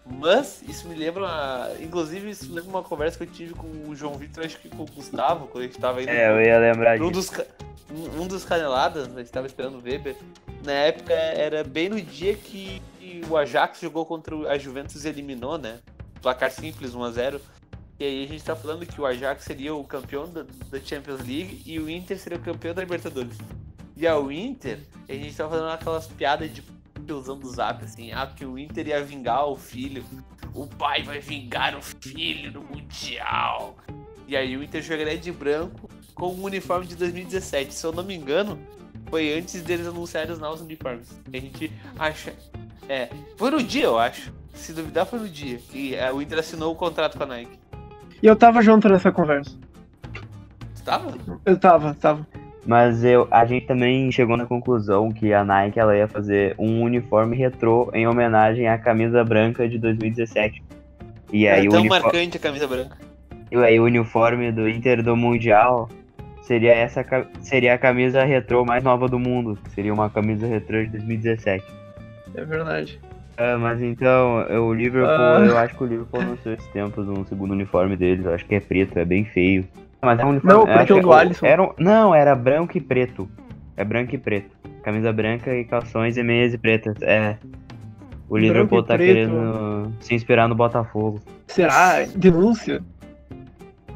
[0.06, 1.70] Mas isso me lembra, uma...
[1.82, 4.70] inclusive isso me lembra uma conversa que eu tive com o João Vitor, acho que
[4.70, 7.34] com o Gustavo, quando a gente tava indo É, eu ia lembrar um disso.
[7.34, 10.16] dos, um dos caneladas, a gente tava esperando o Weber.
[10.64, 12.82] Na época era bem no dia que
[13.30, 15.80] o Ajax jogou contra a Juventus e eliminou, né?
[16.22, 17.40] Placar simples, 1x0.
[18.00, 21.20] E aí a gente tá falando que o Ajax seria o campeão da, da Champions
[21.22, 23.38] League e o Inter seria o campeão da Libertadores.
[23.96, 26.62] E ao Inter, a gente tava fazendo aquelas piadas de
[27.06, 30.04] tiozão do zap, assim, ah, que o Inter ia vingar o filho.
[30.54, 33.76] O pai vai vingar o filho no Mundial.
[34.28, 37.74] E aí o Inter jogaria de branco com o uniforme de 2017.
[37.74, 38.58] Se eu não me engano,
[39.10, 41.22] foi antes deles anunciarem os novos uniformes.
[41.32, 42.34] A gente acha.
[42.90, 44.34] É, foi no dia, eu acho.
[44.54, 47.60] Se duvidar, foi no dia que é, o Inter assinou o contrato com a Nike.
[48.24, 49.52] E eu tava junto nessa conversa.
[50.86, 51.18] Tava?
[51.44, 52.28] Eu tava, tava.
[52.66, 56.82] Mas eu, a gente também chegou na conclusão que a Nike ela ia fazer um
[56.82, 60.64] uniforme retrô em homenagem à camisa branca de 2017.
[61.32, 62.98] E aí, é o tão uniforme, marcante a camisa branca.
[63.52, 65.88] e aí o uniforme do Inter do Mundial
[66.42, 67.06] seria essa
[67.42, 69.58] seria a camisa retrô mais nova do mundo.
[69.70, 71.64] Seria uma camisa retrô de 2017.
[72.36, 73.00] É verdade.
[73.38, 75.44] Ah, mas então, o Liverpool, Ah.
[75.46, 78.26] eu acho que o Liverpool anunciou esses tempos um segundo uniforme deles.
[78.26, 79.68] Eu acho que é preto, é bem feio.
[80.06, 80.54] Mas é um uniforme.
[80.54, 81.46] Não, é o do Alisson.
[81.46, 83.28] Era não, era branco e preto.
[83.76, 84.56] É branco e preto.
[84.84, 86.96] Camisa branca e calções e meias e pretas.
[87.02, 87.38] É.
[88.30, 89.08] O Liverpool tá preto.
[89.08, 91.20] querendo se inspirar no Botafogo.
[91.48, 92.06] Será?
[92.16, 92.82] Denúncia?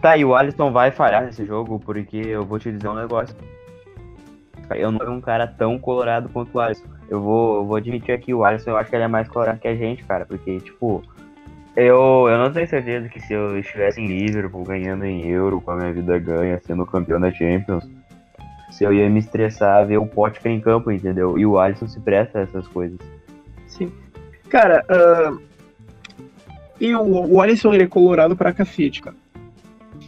[0.01, 3.35] Tá, e o Alisson vai falhar nesse jogo, porque eu vou te dizer um negócio.
[4.71, 6.85] Eu não sou um cara tão colorado quanto o Alisson.
[7.09, 9.59] Eu vou, eu vou admitir aqui, o Alisson eu acho que ele é mais colorado
[9.59, 10.25] que a gente, cara.
[10.25, 11.01] Porque, tipo,
[11.75, 15.71] eu, eu não tenho certeza que se eu estivesse em Liverpool, ganhando em euro, com
[15.71, 17.87] a minha vida ganha, sendo campeão da Champions,
[18.71, 21.37] se eu ia me estressar a ver o Potker em campo, entendeu?
[21.37, 22.99] E o Alisson se presta a essas coisas.
[23.67, 23.91] Sim.
[24.49, 25.37] Cara, ah,
[26.79, 29.15] e o, o Alisson ele é colorado pra cacete, cara.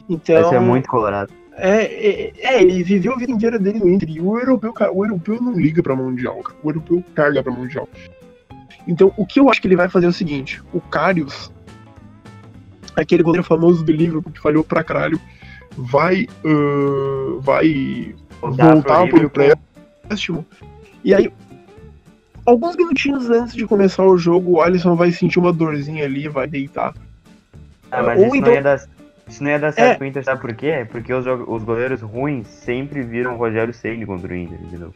[0.10, 0.42] Então.
[0.42, 1.32] Esse é muito colorado.
[1.54, 4.10] É, é, é, ele viveu a vida inteira dele no Inter.
[4.10, 6.58] E o europeu, cara, o europeu não liga pra Mundial, cara.
[6.64, 7.88] O europeu caga pra Mundial.
[8.88, 11.52] Então, o que eu acho que ele vai fazer é o seguinte: o Karius,
[12.96, 15.20] aquele goleiro famoso do Liverpool que falhou pra caralho,
[15.78, 16.28] vai.
[16.46, 20.46] ah, vai Voltar voltar pro empréstimo.
[21.04, 21.32] E aí,
[22.46, 26.48] alguns minutinhos antes de começar o jogo, o Alisson vai sentir uma dorzinha ali, vai
[26.48, 26.94] deitar.
[27.92, 28.82] Ah, mas Ou isso, então- não ia dar,
[29.28, 29.96] isso não ia dar certo É.
[29.96, 30.88] pro Inter, sabe por quê?
[30.90, 34.94] Porque os, os goleiros ruins sempre viram o Rogério Ceni contra o Inter, entendeu?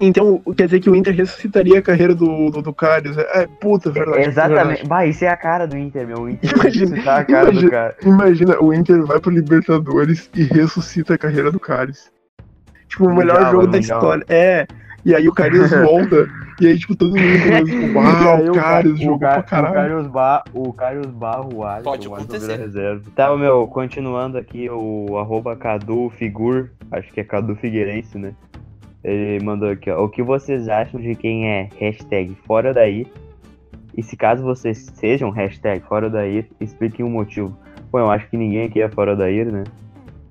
[0.00, 3.16] Então, quer dizer que o Inter ressuscitaria a carreira do, do, do Karius.
[3.18, 4.28] É, puta, verdade.
[4.28, 4.66] Exatamente.
[4.66, 4.88] verdade.
[4.88, 6.18] Bah, isso é a cara do Inter, meu.
[6.22, 7.96] O Inter Imagina- ressuscitar a cara do imagina- cara.
[8.04, 12.10] Imagina, o Inter vai pro Libertadores e ressuscita a carreira do Karius.
[12.88, 13.98] Tipo, o melhor jogo da Mundial.
[13.98, 14.24] história.
[14.28, 14.66] É.
[15.04, 16.26] E aí o Karius volta.
[16.60, 19.70] E aí, tipo, todo mundo tipo, uau, o Karius jogou pra caralho.
[19.70, 22.56] O Carlos Bar, o Carlos Barro, o Alisson, Pode o acontecer.
[22.58, 23.02] reserva.
[23.14, 28.32] Tá, meu, continuando aqui, o arroba Cadu Figur, acho que é Cadu Figueirense, né?
[29.04, 30.02] Ele mandou aqui, ó.
[30.02, 33.06] O que vocês acham de quem é hashtag fora daí?
[33.96, 37.56] E se caso vocês sejam hashtag fora daí, expliquem o motivo.
[37.90, 39.64] Pô, eu acho que ninguém aqui é fora daí, né?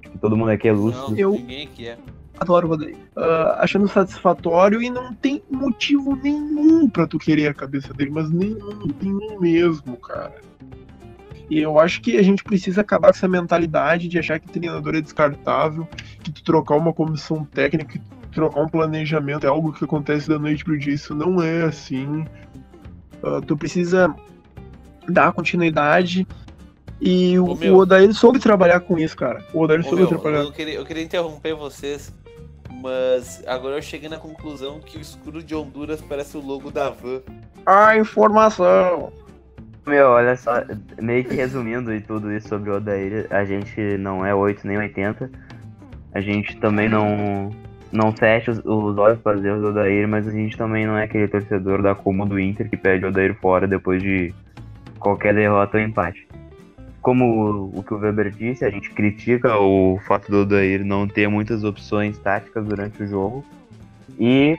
[0.01, 1.11] Que todo mundo aqui é lúcido.
[1.11, 1.97] Não, Eu- ninguém aqui é.
[2.39, 2.77] Adoro.
[3.15, 8.29] Ah, achando satisfatório e não tem motivo nenhum pra tu querer a cabeça dele, mas
[8.31, 10.33] nenhum, nenhum mesmo, cara.
[11.49, 14.95] E eu acho que a gente precisa acabar com essa mentalidade de achar que treinador
[14.95, 15.87] é descartável,
[16.23, 20.27] que tu trocar uma comissão técnica, que tu trocar um planejamento é algo que acontece
[20.27, 20.93] da noite pro dia.
[20.93, 22.25] Isso não é assim.
[23.21, 24.13] Uh, tu precisa
[25.07, 26.27] dar continuidade.
[26.99, 29.43] E o, o Odair soube trabalhar com isso, cara.
[29.53, 30.39] O Odair soube meu, trabalhar.
[30.39, 32.13] eu, queria, eu queria interromper vocês,
[32.81, 36.89] mas agora eu cheguei na conclusão que o escudo de Honduras parece o logo da
[36.89, 37.21] van.
[37.65, 39.11] A informação!
[39.85, 40.63] Meu, olha só,
[41.01, 44.77] meio que resumindo e tudo isso sobre o Odair, a gente não é 8 nem
[44.77, 45.29] 80.
[46.13, 47.49] A gente também não,
[47.93, 51.03] não fecha os, os olhos para erros do Odair, mas a gente também não é
[51.03, 54.33] aquele torcedor da Como do Inter que pede o Odair fora depois de
[54.99, 56.27] qualquer derrota ou empate.
[57.01, 61.07] Como o, o que o Weber disse, a gente critica o fato do Odair não
[61.07, 63.45] ter muitas opções táticas durante o jogo.
[64.19, 64.57] E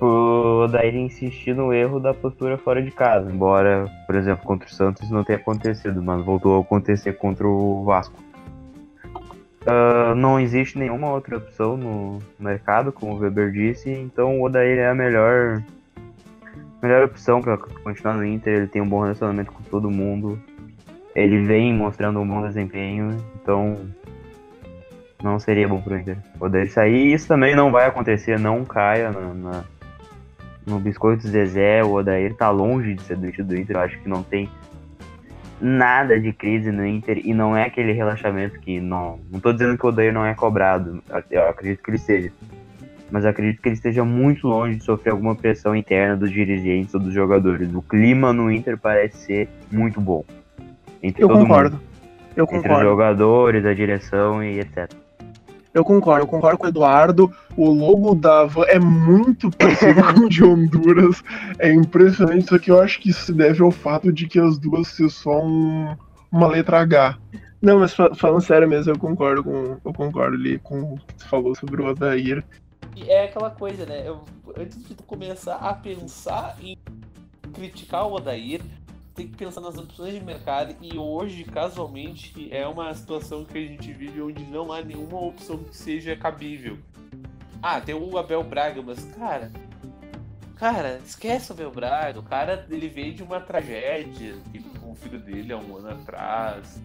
[0.00, 4.72] o Odair insistir no erro da postura fora de casa, embora, por exemplo, contra o
[4.72, 8.27] Santos não tenha acontecido, mas voltou a acontecer contra o Vasco.
[9.66, 14.78] Ah, não existe nenhuma outra opção no mercado, como o Weber disse, então o Odair
[14.78, 15.62] é a melhor,
[16.82, 18.54] melhor opção para continuar no Inter.
[18.56, 20.38] Ele tem um bom relacionamento com todo mundo,
[21.14, 23.76] ele vem mostrando um bom desempenho, então
[25.22, 26.16] não seria bom Inter.
[26.40, 29.64] O Odair sair, isso também não vai acontecer, não caia na- na,
[30.64, 34.22] no Biscoito Zezé, o Odair tá longe de ser do Inter, eu acho que não
[34.22, 34.48] tem
[35.60, 39.18] nada de crise no Inter e não é aquele relaxamento que não.
[39.30, 42.30] Não tô dizendo que o Odair não é cobrado, eu acredito que ele seja.
[43.10, 47.00] Mas acredito que ele esteja muito longe de sofrer alguma pressão interna dos dirigentes ou
[47.00, 47.72] dos jogadores.
[47.74, 50.24] O clima no Inter parece ser muito bom.
[51.02, 51.76] Entre Eu todo concordo.
[51.76, 51.82] mundo.
[52.36, 52.84] Eu Entre os concordo.
[52.84, 54.92] jogadores, a direção e etc.
[55.78, 57.32] Eu concordo, eu concordo com o Eduardo.
[57.56, 61.22] O logo da van é muito parecido com o de Honduras.
[61.58, 64.58] É impressionante, só que eu acho que isso se deve ao fato de que as
[64.58, 65.96] duas são só um-
[66.30, 67.16] uma letra H.
[67.60, 69.76] Não, mas fa- falando sério mesmo, eu concordo com.
[69.84, 72.44] Eu concordo ali com o que tu falou sobre o Odair.
[73.06, 74.02] É aquela coisa, né?
[74.06, 74.22] Eu,
[74.56, 76.76] antes de começar a pensar em
[77.52, 78.60] criticar o Odair,
[79.18, 80.76] tem que pensar nas opções de mercado.
[80.80, 85.58] E hoje, casualmente, é uma situação que a gente vive onde não há nenhuma opção
[85.58, 86.78] que seja cabível.
[87.60, 89.50] Ah, tem o Abel Braga, mas cara.
[90.54, 92.20] Cara, esquece o Abel Braga.
[92.20, 95.90] O cara ele veio de uma tragédia tipo, com o filho dele há um ano
[95.90, 96.80] atrás.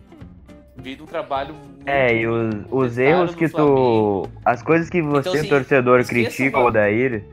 [0.75, 4.27] Veio de um trabalho muito É, e os, os erros que tu.
[4.43, 7.23] As coisas que você, Então, assim, torcedor, critica o o Odair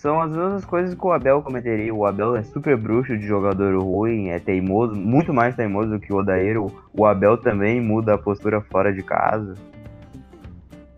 [0.00, 1.94] são as mesmas coisas que o Abel cometeria.
[1.94, 6.10] O Abel é super bruxo de jogador ruim, é teimoso, muito mais teimoso do que
[6.10, 6.56] o Odair.
[6.58, 9.56] O, Abel também muda a postura fora de casa.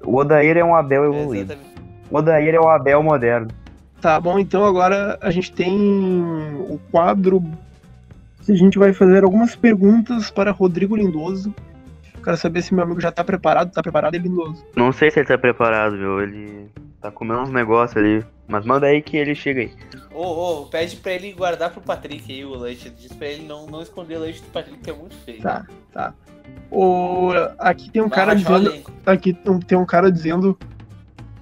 [0.04, 1.56] O Odair é um Abel evoluído.
[2.08, 3.48] O Odair é o Abel moderno.
[4.00, 5.76] Tá bom, então agora a gente tem
[6.70, 7.42] o quadro.
[8.48, 11.52] A gente vai fazer algumas perguntas para Rodrigo Lindoso.
[12.22, 13.72] Quero saber se meu amigo já tá preparado.
[13.72, 14.64] Tá preparado, é Lindoso?
[14.76, 16.22] Não sei se ele tá preparado, viu?
[16.22, 16.70] Ele
[17.02, 18.24] tá comendo uns negócios ali.
[18.48, 19.72] Mas manda aí que ele chega aí.
[20.14, 20.22] Ô,
[20.62, 22.90] ô, pede pra ele guardar pro Patrick aí o lanche.
[22.90, 25.40] Diz pra ele não, não esconder o lanche do Patrick, que é muito feio.
[25.42, 26.12] Tá, tá.
[26.70, 28.74] O, aqui tem um Vai cara dizendo.
[29.06, 30.58] Aqui tem um- tem um cara dizendo.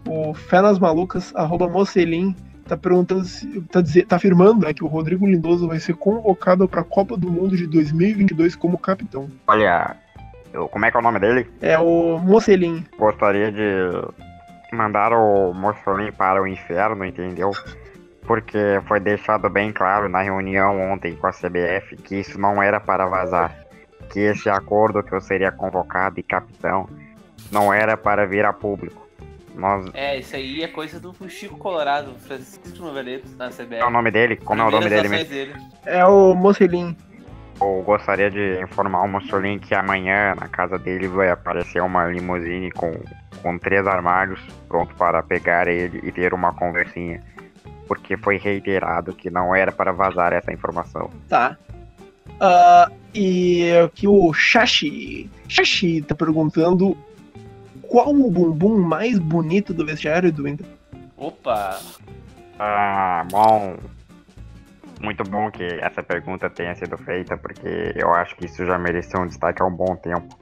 [0.08, 2.34] O Fenas Malucas, arroba Mocelin,
[2.66, 3.60] tá perguntando se.
[3.62, 7.30] Tá, dizer, tá afirmando né, que o Rodrigo Lindoso vai ser convocado pra Copa do
[7.30, 9.28] Mundo de 2022 como capitão.
[9.46, 9.96] Olha,
[10.52, 11.46] eu- como é que é o nome dele?
[11.60, 12.84] É o Mocelin.
[12.98, 13.90] Gostaria de
[14.72, 17.50] mandar o Mussolini para o inferno, entendeu?
[18.22, 22.78] Porque foi deixado bem claro na reunião ontem com a CBF que isso não era
[22.78, 23.56] para vazar.
[24.10, 26.88] Que esse acordo que eu seria convocado e capitão
[27.50, 29.08] não era para vir a público.
[29.54, 33.74] Nós, É, isso aí é coisa do Chico Colorado, Francisco Noveleto, na CBF.
[33.80, 34.36] é o nome dele?
[34.36, 35.52] Como é o nome dele Primeiras mesmo?
[35.54, 35.66] dele.
[35.84, 36.96] É o Mocelin.
[37.60, 42.70] Eu gostaria de informar o Mussolini que amanhã na casa dele vai aparecer uma limusine
[42.70, 42.90] com,
[43.42, 47.22] com três armários pronto para pegar ele e ter uma conversinha.
[47.86, 51.10] Porque foi reiterado que não era para vazar essa informação.
[51.28, 51.56] Tá.
[52.40, 55.28] Ah, e aqui o Shashi.
[55.48, 56.96] Shashi tá perguntando
[57.82, 60.66] qual o bumbum mais bonito do vestiário do Inter.
[61.16, 61.80] Opa!
[62.58, 63.76] Ah, bom.
[65.00, 69.20] Muito bom que essa pergunta tenha sido feita, porque eu acho que isso já mereceu
[69.20, 70.38] um destaque há um bom tempo.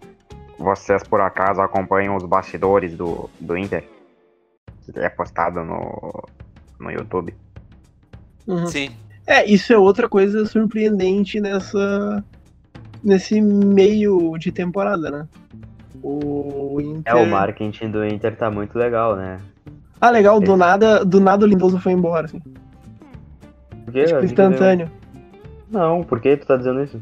[0.59, 3.85] Vocês, por acaso, acompanham os bastidores do, do Inter?
[4.85, 6.24] Que é postado no,
[6.80, 7.35] no YouTube.
[8.47, 8.66] Uhum.
[8.66, 8.91] Sim.
[9.26, 12.24] É, isso é outra coisa surpreendente nessa.
[13.05, 15.28] nesse meio de temporada, né?
[16.03, 17.12] O Inter.
[17.12, 19.39] É, o marketing do Inter tá muito legal, né?
[20.01, 22.41] Ah, legal, do nada, do nada o Lindoso foi embora, assim.
[23.85, 24.05] Por quê?
[24.05, 24.91] Tipo, que instantâneo.
[25.70, 27.01] Não, por que tu tá dizendo isso?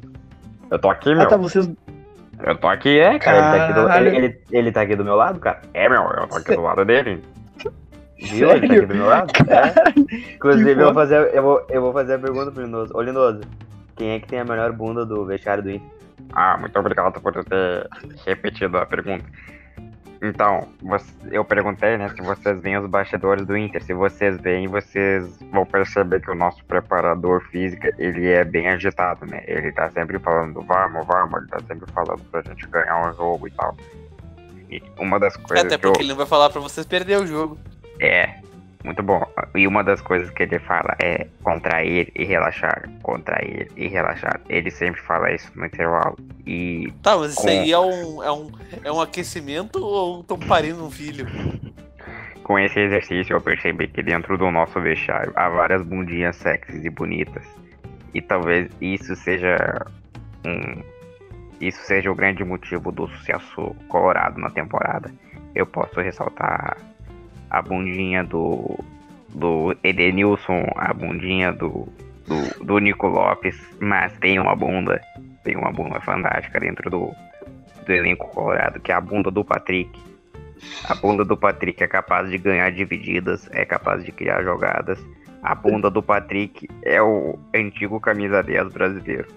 [0.71, 1.23] Eu tô aqui, meu.
[1.23, 1.71] Ah, tá, vocês.
[2.43, 5.05] Eu tô aqui, é, Cara, ele tá, aqui do, ele, ele, ele tá aqui do
[5.05, 5.63] meu lado, cara.
[5.73, 7.23] É, meu, eu tô aqui do lado dele.
[8.19, 8.51] Viu?
[8.51, 9.33] Ele tá aqui do meu lado.
[9.49, 10.35] É.
[10.35, 12.97] Inclusive, eu vou, fazer, eu, vou, eu vou fazer a pergunta pro Lindoso.
[12.97, 13.41] Ô, Lindoso,
[13.97, 15.89] quem é que tem a melhor bunda do vestiário do Inter?
[16.33, 17.89] Ah, muito obrigado por ter
[18.27, 19.25] repetido a pergunta.
[20.23, 20.69] Então,
[21.31, 23.83] eu perguntei, né, se vocês veem os bastidores do Inter.
[23.83, 29.27] Se vocês veem, vocês vão perceber que o nosso preparador físico, ele é bem agitado,
[29.27, 29.43] né?
[29.47, 33.47] Ele tá sempre falando, vamos, vamos, ele tá sempre falando pra gente ganhar um jogo
[33.47, 33.77] e tal.
[34.71, 35.91] E uma das coisas Até que eu...
[35.93, 37.59] porque ele não vai falar pra vocês perder o jogo.
[38.01, 38.41] É,
[38.87, 39.23] muito bom.
[39.55, 44.41] E uma das coisas que ele fala é contrair e relaxar, contrair e relaxar.
[44.49, 46.17] Ele sempre fala isso no intervalo.
[46.47, 48.51] E Tá, mas isso Com- aí é um, é um,
[48.85, 51.27] é um aquecimento ou estão parindo um filho?
[52.45, 56.89] com esse exercício eu percebi que dentro do nosso vestiário há várias bundinhas sexys e
[56.91, 57.45] bonitas.
[58.15, 59.85] E talvez isso seja
[60.47, 60.81] um.
[61.61, 65.11] Isso seja o grande motivo do sucesso colorado na temporada.
[65.57, 66.77] Eu posso ressaltar
[67.59, 68.79] a bundinha do.
[69.31, 71.89] do Edenilson, a bundinha do.
[72.27, 75.01] do, do Nico Lopes, mas tem uma bunda.
[75.45, 77.13] Tem uma bunda fantástica dentro do,
[77.85, 79.91] do elenco colorado, que é a bunda do Patrick.
[80.89, 84.99] A bunda do Patrick é capaz de ganhar divididas, é capaz de criar jogadas.
[85.43, 89.29] A bunda do Patrick é o antigo camisa 10 brasileiro.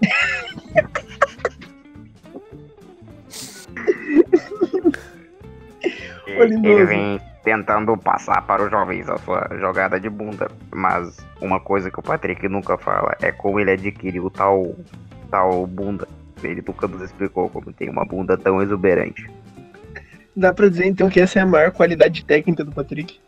[6.26, 11.90] Ele vem tentando passar para os jovens a sua jogada de bunda, mas uma coisa
[11.90, 14.74] que o Patrick nunca fala é como ele adquiriu tal,
[15.30, 16.06] tal bunda.
[16.42, 19.30] Ele nunca nos explicou como tem uma bunda tão exuberante.
[20.34, 23.20] Dá pra dizer então que essa é a maior qualidade técnica do Patrick.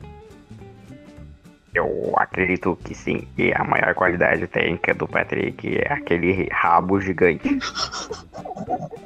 [1.75, 3.27] Eu acredito que sim.
[3.37, 7.59] E a maior qualidade técnica do Patrick é aquele rabo gigante.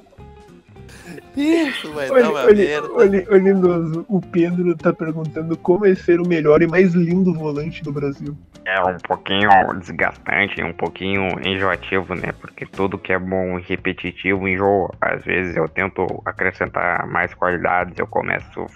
[1.37, 2.93] Isso vai Olha, dar uma olha, merda.
[2.95, 7.35] olha, olha, Lindoso, o Pedro tá perguntando como é ser o melhor e mais lindo
[7.35, 8.37] volante do Brasil.
[8.65, 12.33] É um pouquinho desgastante, um pouquinho enjoativo, né?
[12.41, 14.91] Porque tudo que é bom e repetitivo enjoa.
[15.01, 18.67] Às vezes eu tento acrescentar mais qualidades, eu começo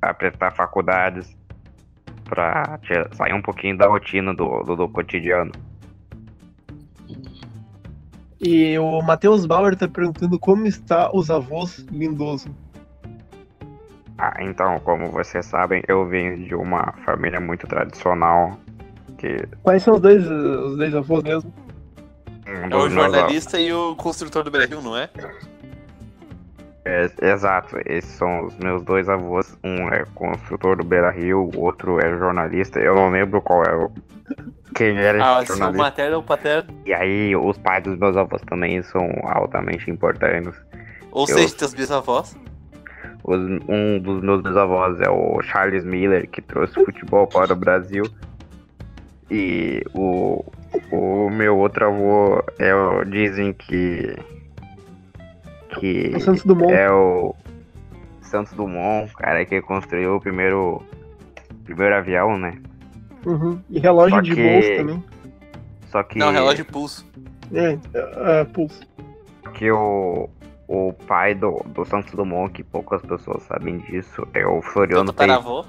[0.00, 1.36] a prestar faculdades
[2.24, 2.78] pra
[3.12, 5.50] sair um pouquinho da rotina do, do, do cotidiano.
[8.40, 12.48] E o Matheus Bauer tá perguntando como está os avós Lindoso.
[14.16, 18.58] Ah, então, como vocês sabem, eu venho de uma família muito tradicional.
[19.16, 21.52] Que Quais são os dois, os dois avós mesmo?
[22.46, 25.08] um É o meus avós- jornalista e o construtor do Brasil, não é?
[26.88, 29.56] É, exato, esses são os meus dois avós.
[29.62, 32.80] Um é construtor do Beira Rio, o outro é jornalista.
[32.80, 33.90] Eu não lembro qual é o.
[34.74, 35.82] Quem era Ah, esse jornalista.
[35.82, 36.70] materno ou paterno.
[36.86, 40.54] E aí, os pais dos meus avós também são altamente importantes.
[41.10, 42.36] Ou Eu- seja, teus bisavós.
[43.24, 48.04] Os- um dos meus bisavós é o Charles Miller, que trouxe futebol para o Brasil.
[49.30, 50.42] E o,
[50.90, 52.72] o meu outro avô é.
[53.06, 54.16] Dizem que.
[55.68, 56.12] Que.
[56.16, 56.72] O Santos Dumont.
[56.72, 57.34] É o
[58.22, 60.82] Santos Dumont, cara que construiu o primeiro,
[61.64, 62.58] primeiro avião, né?
[63.26, 63.60] Uhum.
[63.68, 65.04] E relógio Só de que- bolsa também.
[65.86, 67.06] Só que, Não, relógio de pulso.
[67.52, 68.86] É, é, é, pulso.
[69.54, 70.28] que o,
[70.66, 75.66] o pai do, do Santos Dumont, que poucas pessoas sabem disso, é o Floriano, Peixoto,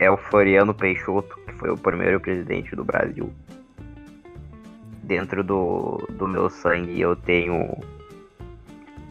[0.00, 3.32] é o Floriano Peixoto, que foi o primeiro presidente do Brasil.
[5.04, 7.76] Dentro do, do meu sangue eu tenho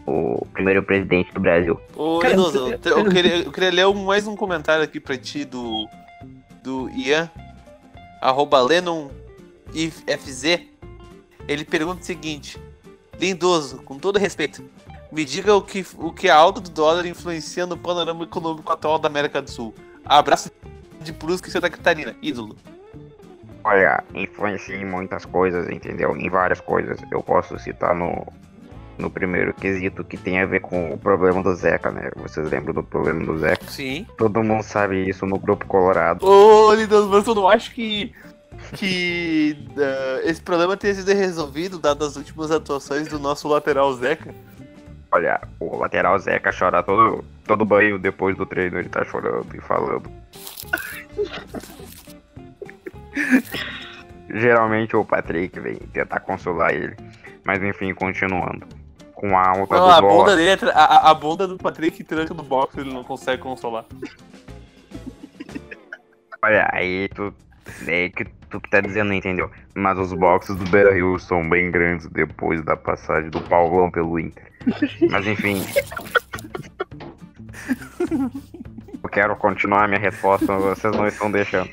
[0.09, 1.79] o primeiro presidente do Brasil.
[1.95, 5.17] Ô, Cara, Lindoso, eu- eu, eu queria, eu queria ler mais um comentário aqui pra
[5.17, 5.87] ti do,
[6.63, 7.29] do Ian,
[8.21, 10.59] arroba LennonFZ.
[11.47, 12.59] Ele pergunta o seguinte:
[13.19, 14.63] Lindoso, com todo respeito,
[15.11, 18.99] me diga o que, o que a alta do dólar influencia no panorama econômico atual
[18.99, 19.73] da América do Sul.
[20.05, 20.51] Abraço
[21.01, 22.55] de Brusque e Santa Catarina, ídolo.
[23.63, 26.15] Olha, influencia em muitas coisas, entendeu?
[26.15, 26.97] Em várias coisas.
[27.11, 28.25] Eu posso citar no,
[28.99, 32.11] no primeiro quesito que tem a ver com o problema do Zeca, né?
[32.17, 33.65] Vocês lembram do problema do Zeca?
[33.65, 34.05] Sim.
[34.17, 36.25] Todo mundo sabe isso no grupo Colorado.
[36.25, 38.13] Ô, Lindoso, mas eu não acho que,
[38.75, 44.35] que ah, esse problema tenha sido resolvido, dadas as últimas atuações do nosso lateral Zeca.
[45.11, 49.61] Olha, o lateral Zeca chora todo, todo banho depois do treino, ele tá chorando e
[49.61, 50.09] falando.
[54.31, 56.95] Geralmente o Patrick vem tentar consolar ele.
[57.43, 58.78] Mas enfim, continuando.
[59.19, 60.13] Com a alta Não, do a dólar.
[60.17, 63.83] bunda dele, é a- a bunda do Patrick tranca no box, ele não consegue consolar.
[66.41, 67.33] Olha, aí tu,
[67.85, 69.51] É que tu que tá dizendo, não entendeu?
[69.75, 74.17] Mas os boxes do Beira Rio são bem grandes depois da passagem do Paulão pelo
[74.19, 74.51] Inter.
[75.11, 75.63] Mas enfim.
[79.03, 81.69] Eu quero continuar minha resposta, vocês não estão deixando.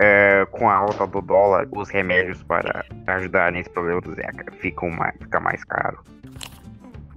[0.00, 4.90] É, com a alta do dólar, os remédios para ajudar nesse problema do Zeca ficam
[4.90, 6.02] mais, fica mais caro.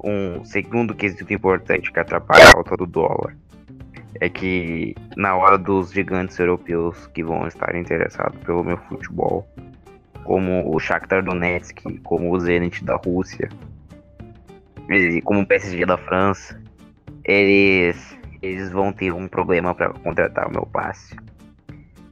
[0.04, 3.36] Um segundo quesito importante que atrapalha a alta do dólar
[4.22, 9.48] é que na hora dos gigantes europeus que vão estar interessados pelo meu futebol,
[10.24, 13.50] como o Shakhtar Donetsk, como o Zenit da Rússia,
[14.90, 16.62] e como o PSG da França,
[17.24, 21.16] eles eles vão ter um problema para contratar o meu passe.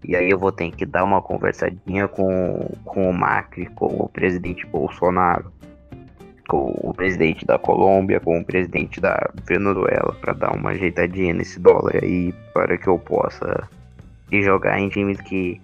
[0.03, 4.09] E aí eu vou ter que dar uma conversadinha com, com o Macri, com o
[4.09, 5.51] presidente Bolsonaro,
[6.47, 11.59] com o presidente da Colômbia, com o presidente da Venezuela, para dar uma ajeitadinha nesse
[11.59, 13.67] dólar aí, para que eu possa
[14.31, 15.61] jogar em times que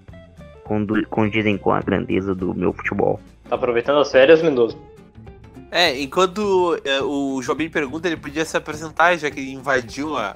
[0.64, 3.20] condu- condizem com a grandeza do meu futebol.
[3.50, 4.78] Tá aproveitando as férias, Lindoso?
[5.72, 10.36] É, enquanto é, o Jobim pergunta, ele podia se apresentar, já que ele invadiu a,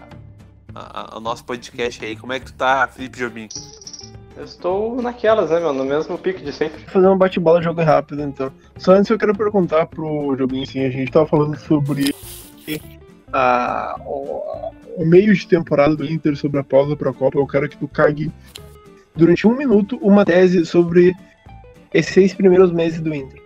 [0.76, 2.16] a- a- o nosso podcast aí.
[2.16, 3.48] Como é que tu tá, Felipe Jobim?
[4.36, 5.74] Eu estou naquelas, né, meu?
[5.74, 6.82] No mesmo pique de sempre.
[6.84, 8.52] fazer um bate-bola jogo rápido, então.
[8.78, 12.14] Só antes eu quero perguntar pro Jobim, assim, a gente tava falando sobre
[13.32, 17.38] a, o, o meio de temporada do Inter, sobre a pausa pra Copa.
[17.38, 18.32] Eu quero que tu cague
[19.16, 21.14] durante um minuto uma tese sobre
[21.94, 23.43] esses seis primeiros meses do Inter.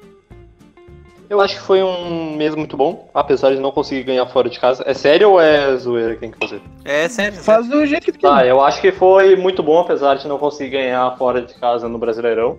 [1.29, 4.57] Eu acho que foi um mês muito bom, apesar de não conseguir ganhar fora de
[4.59, 4.83] casa.
[4.87, 6.61] É sério ou é zoeira que tem que fazer?
[6.85, 7.43] É sério, sério.
[7.43, 8.49] Faz do jeito que tu Tá, quiser.
[8.51, 11.97] eu acho que foi muito bom, apesar de não conseguir ganhar fora de casa no
[11.97, 12.57] Brasileirão.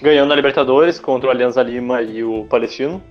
[0.00, 3.02] Ganhando a Libertadores contra o Alianza Lima e o Palestino.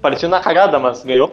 [0.00, 1.32] Palestino na cagada, mas ganhou.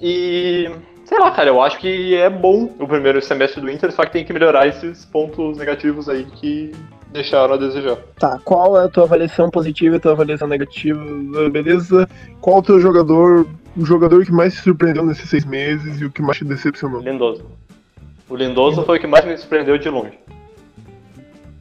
[0.00, 0.70] E.
[1.04, 4.12] Sei lá, cara, eu acho que é bom o primeiro semestre do Inter, só que
[4.12, 6.72] tem que melhorar esses pontos negativos aí que
[7.14, 7.96] deixaram a desejar.
[8.18, 11.00] Tá, qual é a tua avaliação positiva e a tua avaliação negativa?
[11.48, 12.08] Beleza?
[12.40, 13.46] Qual o teu jogador,
[13.76, 17.00] o jogador que mais te surpreendeu nesses seis meses e o que mais te decepcionou?
[17.00, 17.44] Lindoso.
[18.28, 20.18] O Lindoso foi o que mais me surpreendeu de longe.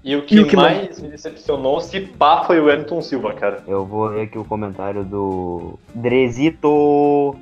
[0.04, 3.32] E o que, E o que mais me decepcionou, se pá, foi o Wellington Silva,
[3.34, 3.64] cara.
[3.68, 7.36] Eu vou ler aqui o comentário do Drezito.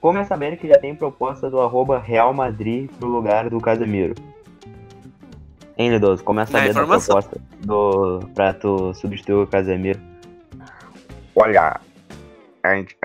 [0.00, 4.14] Como é saber que já tem proposta do arroba Real Madrid pro lugar do Casemiro?
[5.78, 6.24] Hein, Lidoso?
[6.24, 10.00] Como é saber da proposta do, pra tu substituir o Casemiro?
[11.36, 11.80] Olha,
[12.64, 12.96] antes,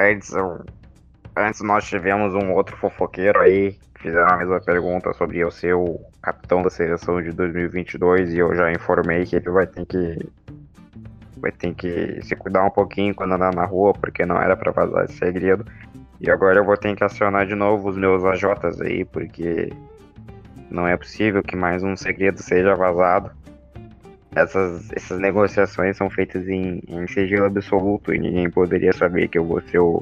[1.36, 5.76] antes, nós tivemos um outro fofoqueiro aí, que fizeram a mesma pergunta sobre eu ser
[5.76, 10.18] o capitão da seleção de 2022 e eu já informei que ele vai ter que
[11.38, 14.72] vai ter que se cuidar um pouquinho quando andar na rua, porque não era pra
[14.72, 15.64] vazar esse segredo.
[16.20, 19.72] E agora eu vou ter que acionar de novo os meus AJs aí, porque
[20.70, 23.32] não é possível que mais um segredo seja vazado.
[24.36, 29.46] Essas, essas negociações são feitas em, em sigilo absoluto e ninguém poderia saber que eu
[29.46, 29.98] vou ser o,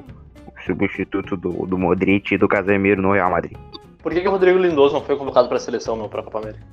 [0.46, 3.56] o substituto do, do Modric e do Casemiro no Real Madrid.
[4.02, 6.64] Por que, que o Rodrigo Lindoso não foi convocado pra seleção meu, pra Copa América?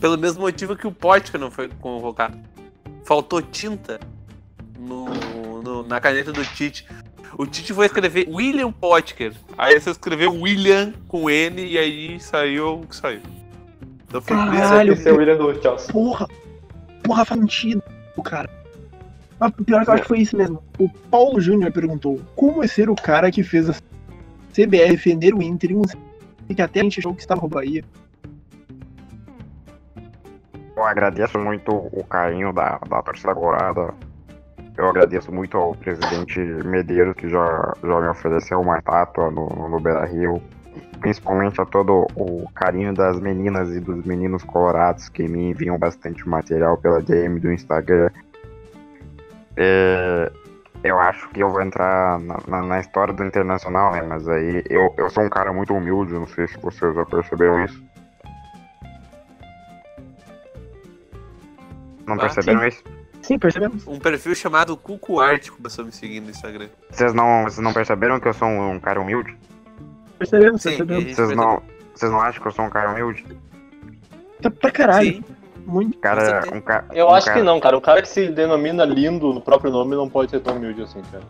[0.00, 2.38] Pelo mesmo motivo que o Pótica não foi convocado.
[3.04, 4.00] Faltou tinta
[4.78, 5.04] no,
[5.62, 6.86] no- na caneta do Tite.
[7.38, 9.34] O Tite foi escrever William Potker.
[9.56, 13.20] Aí você escreveu William com N e aí saiu o que saiu.
[14.06, 15.92] Então foi por isso Caralho, Esse é o William do Chelsea.
[15.92, 16.28] Porra!
[17.02, 17.82] Porra, faz sentido,
[18.24, 18.50] cara.
[19.38, 20.62] Mas pior que eu acho que foi isso mesmo.
[20.78, 23.74] O Paulo Júnior perguntou como é ser o cara que fez a
[24.52, 25.82] CBR defender o Inter em um
[26.48, 27.84] e que até a gente achou que estava no Bahia.
[30.76, 33.94] Eu agradeço muito o carinho da, da torcida colorada.
[34.80, 39.78] Eu agradeço muito ao presidente Medeiros, que já, já me ofereceu uma estátua no, no
[39.78, 40.40] Beira Rio.
[41.00, 46.26] Principalmente a todo o carinho das meninas e dos meninos colorados que me enviam bastante
[46.26, 48.08] material pela DM do Instagram.
[49.56, 50.32] É,
[50.82, 54.00] eu acho que eu vou entrar na, na- na história do Internacional, né?
[54.02, 57.62] Mas aí eu, eu sou um cara muito humilde, não sei se vocês já perceberam
[57.64, 57.82] isso.
[62.06, 62.82] Não Ah, perceberam isso?
[63.30, 63.86] Sim, percebemos.
[63.86, 66.66] Um perfil chamado Cuco Art começou a me seguir no Instagram.
[66.90, 69.36] Vocês não, vocês não perceberam que eu sou um, um cara humilde?
[70.18, 71.14] Percebemos, Sim, percebemos.
[71.14, 71.62] Vocês não,
[71.94, 73.24] vocês não acham que eu sou um cara humilde?
[74.42, 75.12] Tá pra caralho.
[75.14, 75.24] Sim.
[75.64, 75.96] Muito.
[75.98, 77.76] Cara, um ca, Eu um acho cara, que não, cara.
[77.78, 81.00] O cara que se denomina lindo no próprio nome não pode ser tão humilde assim,
[81.12, 81.22] cara.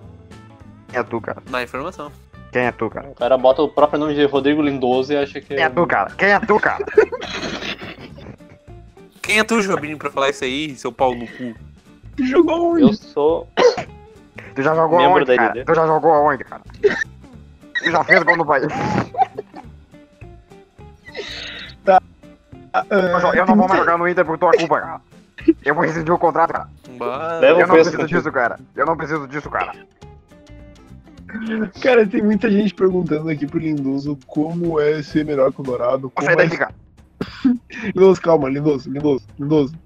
[0.88, 1.42] Quem é tu, cara?
[1.51, 2.11] Na informação.
[2.51, 3.09] Quem é tu, cara?
[3.09, 5.86] O cara bota o próprio nome de Rodrigo Lindoso e acha que Quem é tu,
[5.86, 6.11] cara?
[6.16, 6.82] Quem é tu, cara?
[9.20, 11.55] Quem é tu, Jobim, pra falar isso aí, seu pau no cu?
[12.26, 12.82] Jogou onde?
[12.82, 13.48] Eu sou.
[14.54, 15.64] Tu já jogou Membro aonde, da cara?
[15.64, 16.62] Tu já jogou aonde, cara?
[17.82, 18.66] Tu já fez gol no país?
[22.72, 22.98] Ah, Eu,
[23.34, 25.00] eu não vou mais jogar no Inter por tua culpa, cara.
[25.64, 26.68] Eu vou rescindir o contrato, cara.
[26.98, 28.60] Bah, Eu não preciso disso, cara.
[28.76, 29.72] Eu não preciso disso, cara.
[31.80, 36.02] Cara, tem muita gente perguntando aqui pro Lindoso como é ser melhor que o Dourado.
[36.02, 36.44] Vou Como sair é...
[36.44, 36.74] daqui, cara.
[37.94, 39.76] Lindoso, calma, Lindoso, Lindoso, Lindoso.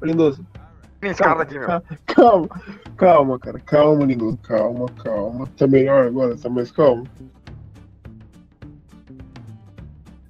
[0.00, 0.63] Ô,
[1.04, 1.68] Tem escada aqui, meu.
[2.06, 2.48] calma,
[2.96, 5.46] calma, cara, calma, Lindoso, calma, calma.
[5.54, 6.34] Tá melhor agora?
[6.34, 7.06] Tá mais calmo?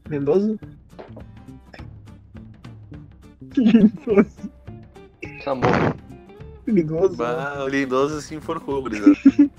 [0.09, 0.59] Lindoso?
[3.57, 4.51] Lindoso,
[5.45, 5.71] Chamou.
[6.67, 7.17] Lindoso.
[7.17, 9.15] bah, o Lindoso se enforcou, gurizada.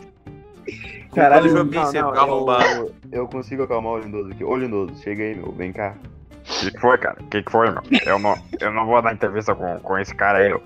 [1.15, 2.93] Caralho, seu carro arrombado.
[3.09, 4.43] eu, eu consigo acalmar o Lindoso aqui.
[4.43, 5.49] Ô, Lindoso, chega aí, meu.
[5.53, 5.95] Vem cá.
[6.41, 7.17] O que que foi, cara?
[7.21, 7.81] O que que foi, meu?
[8.05, 10.61] Eu não, eu não vou dar entrevista com, com esse cara aí, meu.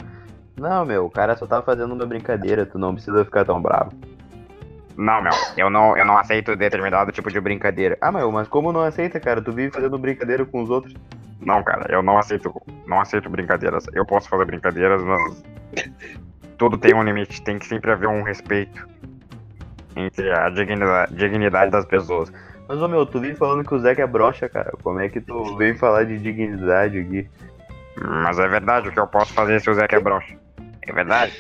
[0.60, 2.66] Não, meu, o cara só tá fazendo uma brincadeira.
[2.66, 3.92] Tu não precisa ficar tão bravo.
[4.98, 5.32] Não, meu.
[5.56, 7.98] Eu não, eu não aceito determinado tipo de brincadeira.
[8.02, 9.42] Ah, meu, mas como não aceita, cara?
[9.42, 10.94] Tu vive fazendo brincadeira com os outros.
[11.40, 12.54] Não, cara, eu não aceito,
[12.86, 13.86] não aceito brincadeiras.
[13.94, 15.44] Eu posso fazer brincadeiras, mas
[16.58, 17.42] tudo tem um limite.
[17.42, 18.86] Tem que sempre haver um respeito
[19.96, 22.32] entre a dignidade, dignidade das pessoas.
[22.68, 24.74] Mas, ô, meu, tu vive falando que o Zeca é broxa, cara.
[24.84, 27.30] Como é que tu vem falar de dignidade aqui?
[28.02, 30.36] Mas é verdade o que eu posso fazer se o Zé é broxa.
[30.90, 31.34] É verdade.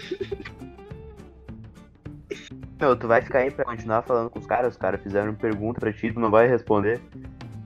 [2.79, 4.73] Meu, tu vai ficar aí pra continuar falando com os caras?
[4.73, 7.01] Os caras fizeram pergunta pra ti, tu não vai responder?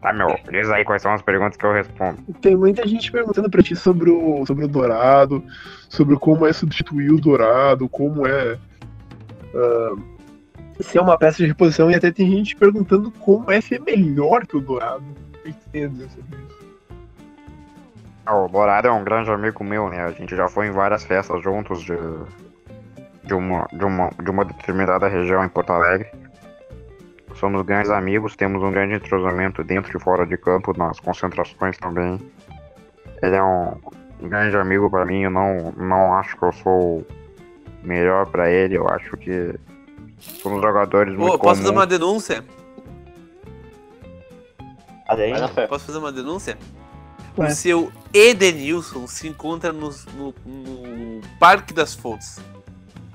[0.01, 0.27] Tá, meu.
[0.49, 2.21] Diz aí quais são as perguntas que eu respondo.
[2.41, 5.43] Tem muita gente perguntando pra ti sobre o, sobre o Dourado,
[5.89, 8.57] sobre como é substituir o Dourado, como é
[9.53, 9.95] ah,
[10.79, 14.55] ser uma peça de reposição, e até tem gente perguntando como é ser melhor que
[14.55, 15.03] o Dourado.
[15.03, 16.62] O que tu tem a dizer sobre isso?
[18.25, 20.03] Ah, O Dourado é um grande amigo meu, né?
[20.03, 21.97] A gente já foi em várias festas juntos de,
[23.23, 26.09] de, uma, de, uma, de uma determinada região em Porto Alegre.
[27.35, 32.19] Somos grandes amigos, temos um grande entrosamento dentro e fora de campo, nas concentrações também.
[33.21, 33.77] Ele é um
[34.21, 37.05] grande amigo pra mim, eu não, não acho que eu sou
[37.83, 39.53] melhor pra ele, eu acho que
[40.19, 42.45] somos jogadores muito Pô, posso fazer uma denúncia?
[45.67, 46.57] Posso fazer uma denúncia?
[47.37, 47.47] Ué.
[47.47, 52.39] O seu Edenilson se encontra no, no, no Parque das Fontes.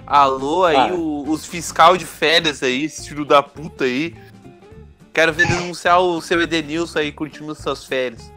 [0.07, 0.95] Alô aí, Ah.
[0.95, 4.17] o- os fiscal de férias aí, esse filho da puta aí.
[5.13, 8.33] Quero ver denunciar o seu Edenilson aí curtindo suas férias.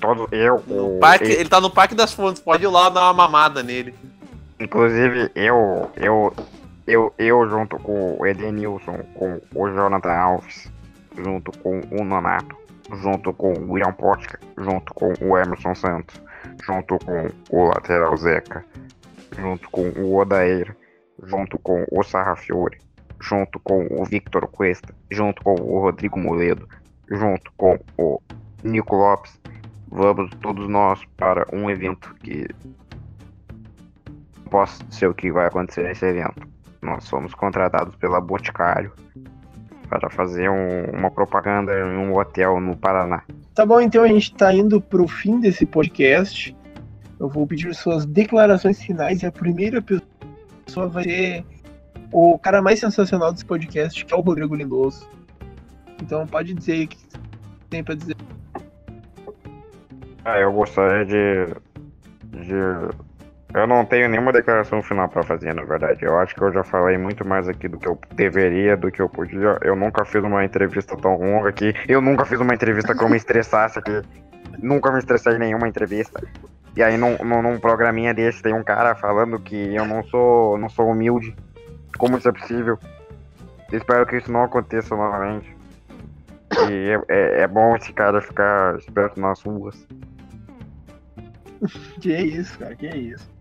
[0.00, 2.88] Todos, eu, No o- parque, e- ele tá no Parque das Fontes, pode ir lá
[2.88, 3.94] dar uma mamada nele.
[4.58, 6.32] Inclusive, eu, eu,
[6.86, 10.70] eu, eu junto com o Edenilson, com o Jonathan Alves,
[11.14, 12.56] junto com o Nonato,
[12.94, 16.22] junto com o William Potka, junto com o Emerson Santos,
[16.64, 18.64] junto com o Lateral Zeca,
[19.38, 20.76] junto com o Odair,
[21.24, 22.78] junto com o Sarrafiore,
[23.20, 26.68] junto com o Victor Cuesta, junto com o Rodrigo Moledo,
[27.10, 28.20] junto com o
[28.62, 29.40] Nico Lopes,
[29.88, 32.46] vamos todos nós para um evento que
[34.50, 36.46] posso dizer o que vai acontecer nesse evento.
[36.82, 38.92] Nós fomos contratados pela Boticário
[39.88, 43.22] para fazer um- uma propaganda em um hotel no Paraná.
[43.54, 46.54] Tá bom, então a gente tá indo pro fim desse podcast.
[47.18, 51.44] Eu vou pedir suas declarações finais e a primeira pessoa vai ser
[52.12, 55.08] o cara mais sensacional desse podcast, que é o Rodrigo Lindoso.
[56.02, 56.98] Então pode dizer o que
[57.70, 58.16] tem pra dizer.
[60.24, 61.54] Ah, eu gostaria de,
[62.44, 63.05] de.
[63.56, 66.04] Eu não tenho nenhuma declaração final para fazer, na verdade.
[66.04, 69.00] Eu acho que eu já falei muito mais aqui do que eu deveria, do que
[69.00, 69.58] eu podia.
[69.62, 71.72] Eu nunca fiz uma entrevista tão longa aqui.
[71.88, 74.02] Eu nunca fiz uma entrevista que eu me estressasse aqui.
[74.62, 76.22] Nunca me estressei em nenhuma entrevista.
[76.74, 80.68] E aí num, num, programinha desse tem um cara falando que eu não sou, não
[80.68, 81.36] sou humilde.
[81.98, 82.78] Como isso é possível?
[83.70, 85.54] Espero que isso não aconteça novamente.
[86.70, 89.86] E é, é- é bom esse cara ficar esperto nas ruas.
[92.00, 93.35] Que isso, cara, que isso.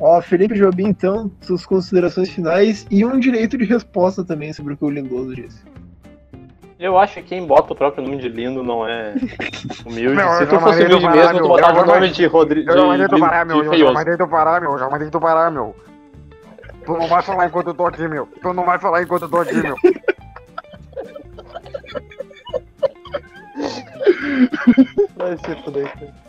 [0.00, 4.76] Ó, Felipe Jobim, então, suas considerações finais e um direito de resposta também sobre o
[4.76, 5.62] que o Lindoso disse.
[6.78, 9.14] Eu acho que quem bota o próprio nome de lindo não é
[9.84, 10.14] humilde.
[10.14, 11.42] Meu, eu Se tu fosse humilde parar, mesmo, meu.
[11.42, 12.70] tu botava o nome de Rodrigo.
[12.70, 13.64] Eu já mandei tu parar, meu.
[13.64, 14.72] Eu já mandei tu parar, meu.
[14.72, 15.76] Eu já mandei tu parar, meu.
[16.86, 18.28] Tu não vai falar enquanto eu tô aqui, meu.
[18.40, 19.74] Tu não vai falar enquanto eu tô aqui, meu.
[25.16, 26.27] Vai se fuder, cara.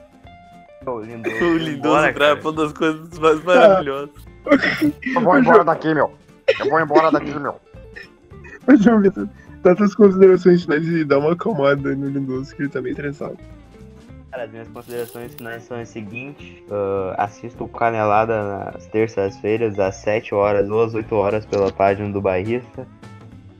[0.90, 2.42] Ô, Lindoso, O Lindoso embora, pra cara.
[2.42, 4.10] uma das coisas mais maravilhosas.
[5.16, 6.12] Eu vou embora daqui, meu.
[6.60, 7.56] Eu vou embora daqui, meu.
[8.68, 9.28] Mas, João Vitor,
[9.64, 13.38] dá tuas considerações finais e dá uma acalmada no Lindoso, que ele tá meio estressado.
[14.32, 16.64] Cara, as minhas considerações finais são as seguintes.
[16.72, 22.10] ah, assisto o Canelada nas terças-feiras, às 7 horas ou às 8 horas pela página
[22.10, 22.88] do Bairrista.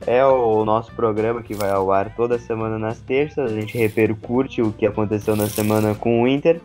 [0.06, 3.50] é o nosso programa que vai ao ar toda semana nas terças.
[3.50, 6.60] A gente repercute o que aconteceu na semana com o Inter.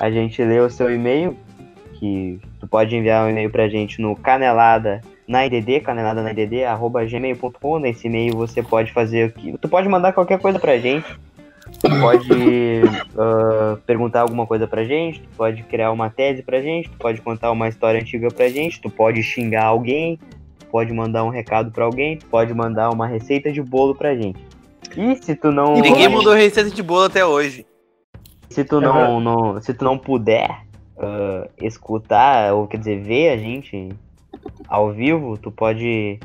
[0.00, 1.36] A gente lê o seu e-mail,
[1.94, 6.64] que tu pode enviar um e-mail pra gente no canelada na IDD, canelada na IDD,
[6.64, 7.78] arroba gmail.com.
[7.78, 9.56] Nesse e-mail você pode fazer o que.
[9.58, 11.06] Tu pode mandar qualquer coisa pra gente.
[11.78, 12.28] Tu pode
[13.16, 17.20] ah, perguntar alguma coisa pra gente, tu pode criar uma tese pra gente, tu pode
[17.20, 20.18] contar uma história antiga pra gente, tu pode xingar alguém,
[20.58, 24.16] tu pode mandar um recado pra alguém, tu pode mandar uma receita de bolo pra
[24.16, 24.40] gente.
[24.96, 25.76] E se tu não.
[25.76, 27.64] E ninguém mudou receita de bolo até hoje.
[28.50, 30.64] Se tu não, não- se tu não puder
[30.98, 33.88] ah, escutar, ou quer dizer, ver a gente
[34.68, 36.18] ao vivo, tu pode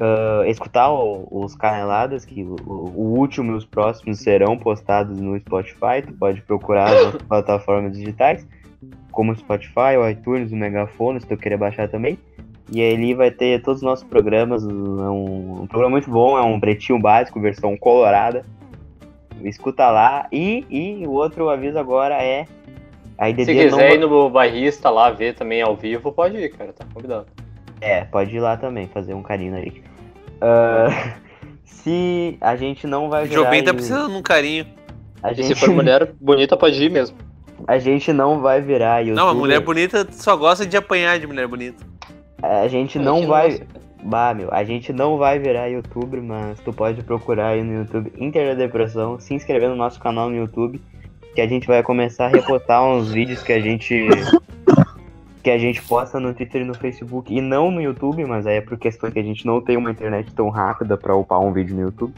[0.00, 5.38] ah, escutar o- os caneladas, que o, o último e os próximos serão postados no
[5.40, 6.02] Spotify.
[6.06, 8.46] Tu pode procurar nas plataformas digitais,
[9.10, 12.18] como o Spotify, o iTunes, o Megafone, se tu querer baixar também.
[12.72, 14.62] E ali vai ter todos os nossos programas.
[14.62, 18.44] É um, um programa muito bom, é um pretinho básico, versão colorada.
[19.44, 20.26] Escuta lá.
[20.32, 22.46] E, e o outro aviso agora é.
[23.18, 26.36] A IDD Se não quiser vai- ir no barrista lá ver também ao vivo, pode
[26.38, 27.26] ir, cara, tá convidado.
[27.80, 29.82] É, pode ir lá também, fazer um carinho gente.
[30.40, 31.16] Ah,
[31.64, 33.42] se a gente não vai O virar.
[33.44, 34.66] Jobim tá e- precisando de um carinho.
[35.22, 37.16] A E se gente, for mulher bonita, pode ir mesmo.
[37.66, 39.16] a gente não vai virar YouTube.
[39.16, 41.84] Não, a mulher bonita só gosta de apanhar de mulher bonita.
[42.42, 43.52] A gente A não gente vai.
[43.58, 43.66] cara.
[44.02, 48.12] Bah, meu, a gente não vai virar youtuber, mas tu pode procurar aí no YouTube
[48.16, 50.80] Inter da Depressão, se inscrever no nosso canal no YouTube,
[51.34, 54.08] que a gente vai começar a repostar uns vídeos que a gente
[55.42, 58.56] que a gente posta no Twitter e no Facebook e não no YouTube, mas aí
[58.56, 61.52] é por questão que a gente não tem uma internet tão rápida pra upar um
[61.52, 62.14] vídeo no YouTube.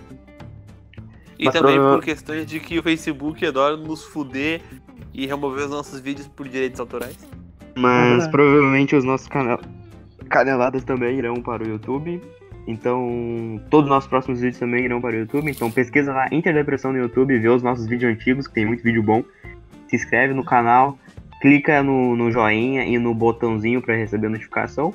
[1.38, 4.60] E Mas também por questões de que o Facebook adora nos fuder
[5.12, 7.18] e remover os nossos vídeos por direitos autorais.
[7.76, 8.30] Mas Uhum.
[8.30, 9.58] provavelmente os nossos canal...
[10.32, 12.20] caneladas também irão para o YouTube.
[12.66, 15.50] Então, todos os nossos próximos vídeos também irão para o YouTube.
[15.50, 19.02] Então, pesquisa lá Interdepressão no YouTube, vê os nossos vídeos antigos, que tem muito vídeo
[19.02, 19.22] bom.
[19.88, 20.98] Se inscreve no canal,
[21.40, 24.94] clica no, no joinha e no botãozinho para receber notificação.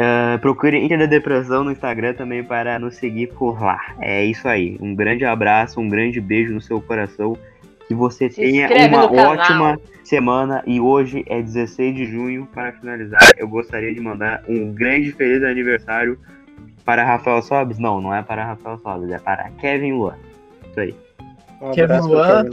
[0.00, 3.96] Eh, procure Interdepressão no Instagram também para nos seguir por lá.
[4.00, 4.78] É isso aí.
[4.80, 7.36] Um grande abraço, um grande beijo no seu coração.
[7.88, 12.46] Que você Se tenha uma ótima semana e hoje é 16 de junho.
[12.54, 16.18] Para finalizar, eu gostaria de mandar um grande feliz aniversário
[16.84, 17.78] para Rafael Sobes.
[17.78, 20.14] Não, não é para Rafael Sobes, é para Kevin Luan.
[20.70, 20.94] Isso aí.
[21.60, 22.44] Um Kevin Luan.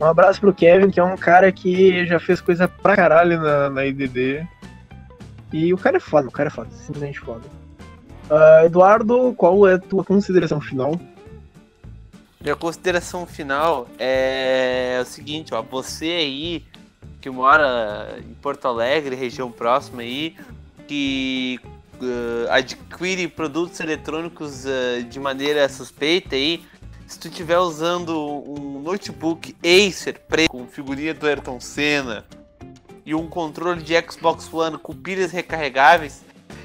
[0.00, 3.70] Um abraço pro Kevin, que é um cara que já fez coisa pra caralho na,
[3.70, 4.46] na IDD.
[5.52, 7.42] E o cara é foda, o cara é foda, simplesmente foda.
[8.30, 11.00] Ah, Eduardo, qual é a tua consideração final?
[12.40, 16.64] Minha consideração final é o seguinte, ó, você aí
[17.20, 20.36] que mora em Porto Alegre, região próxima aí,
[20.86, 21.58] que
[22.00, 26.64] eh, adquire produtos eletrônicos eh, de maneira suspeita aí,
[27.08, 32.24] se tu estiver usando um notebook Acer preto com figurinha do Ayrton Senna
[33.04, 36.22] e um controle de Xbox One com pilhas recarregáveis,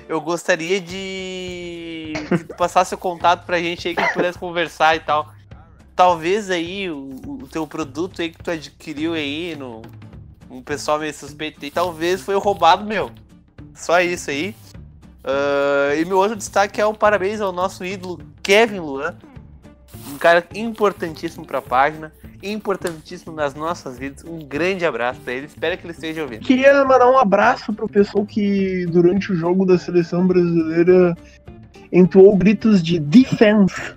[0.08, 5.00] eu gostaria de que tu passasse o contato pra gente aí que pudesse conversar e
[5.00, 5.34] tal
[5.96, 9.82] talvez aí o, o teu produto aí que tu adquiriu aí no
[10.50, 13.10] um pessoal meio suspeito aí, talvez foi roubado meu.
[13.74, 14.56] Só isso aí.
[15.24, 19.16] Ah, e meu outro destaque é o parabéns ao nosso ídolo Kevin Luan,
[20.12, 24.24] um cara importantíssimo pra página, importantíssimo nas nossas vidas.
[24.26, 26.42] Um grande abraço pra ele, espero que ele esteja ouvindo.
[26.42, 31.16] Queria mandar um abraço pro pessoal que durante o jogo da seleção brasileira
[31.92, 33.96] entoou gritos de defense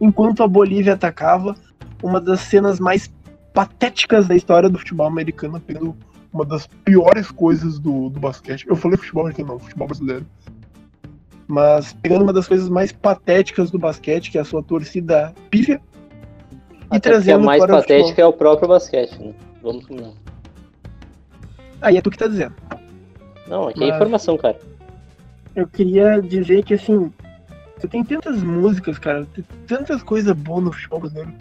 [0.00, 1.54] enquanto a Bolívia atacava.
[2.02, 3.12] Uma das cenas mais
[3.52, 5.96] patéticas da história do futebol americano, pegando
[6.32, 8.66] uma das piores coisas do, do basquete.
[8.68, 10.26] Eu falei futebol americano, não, futebol brasileiro.
[11.48, 15.80] Mas pegando uma das coisas mais patéticas do basquete, que é a sua torcida pífia,
[16.70, 19.34] e Até trazendo a mais para o patética é o próprio basquete, né?
[19.62, 20.12] Vamos combinar.
[21.80, 22.54] Aí é tu que tá dizendo.
[23.46, 24.58] Não, aqui é Mas- informação, cara.
[25.56, 27.12] eu queria dizer que assim,
[27.78, 31.32] tu tem tantas músicas, cara, tem tantas coisas boas no futebol brasileiro.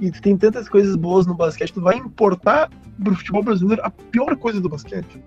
[0.00, 2.70] E tu tem tantas coisas boas no basquete, tu vai importar
[3.02, 5.22] pro futebol brasileiro a pior coisa do basquete.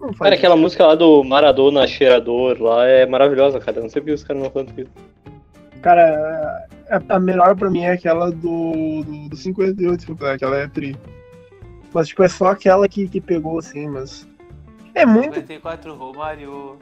[0.00, 0.62] Não Cara, aquela isso.
[0.62, 3.78] música lá do Maradona cheirador lá é maravilhosa, cara.
[3.78, 4.90] Eu não sei porque os caras não cantam isso.
[5.82, 10.66] Cara, a, a melhor pra mim é aquela do, do, do 58, né, aquela é
[10.66, 10.96] tri.
[11.92, 14.26] Mas tipo, é só aquela que, que pegou assim, mas.
[14.94, 15.34] É muito.
[15.34, 16.78] 54 Romário.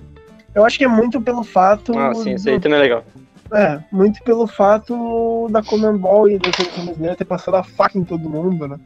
[0.54, 1.96] Eu acho que é muito pelo fato.
[1.98, 2.36] Ah, sim, do...
[2.36, 3.04] isso aí também é legal.
[3.52, 7.98] É, muito pelo fato da Common Ball e da seleção brasileira ter passado a faca
[7.98, 8.78] em todo mundo, né?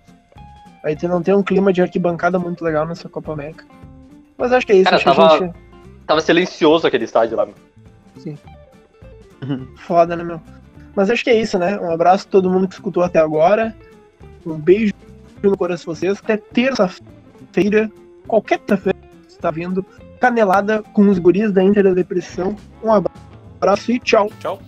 [0.85, 3.65] Aí você não tem um clima de arquibancada muito legal nessa Copa América.
[4.37, 4.91] Mas acho que é isso.
[4.91, 5.55] Cara, tava, gente...
[6.07, 7.49] tava silencioso aquele estádio lá.
[8.19, 8.37] Sim.
[9.43, 9.67] Uhum.
[9.77, 10.41] Foda, né, meu?
[10.95, 11.79] Mas acho que é isso, né?
[11.79, 13.75] Um abraço a todo mundo que escutou até agora.
[14.45, 14.93] Um beijo
[15.43, 16.19] no coração de vocês.
[16.19, 17.91] Até terça-feira,
[18.27, 19.85] qualquer terça-feira que você está vindo,
[20.23, 22.57] canelada com os guris da Inter da Depressão.
[22.81, 24.31] Um abraço e tchau.
[24.39, 24.63] Tchau.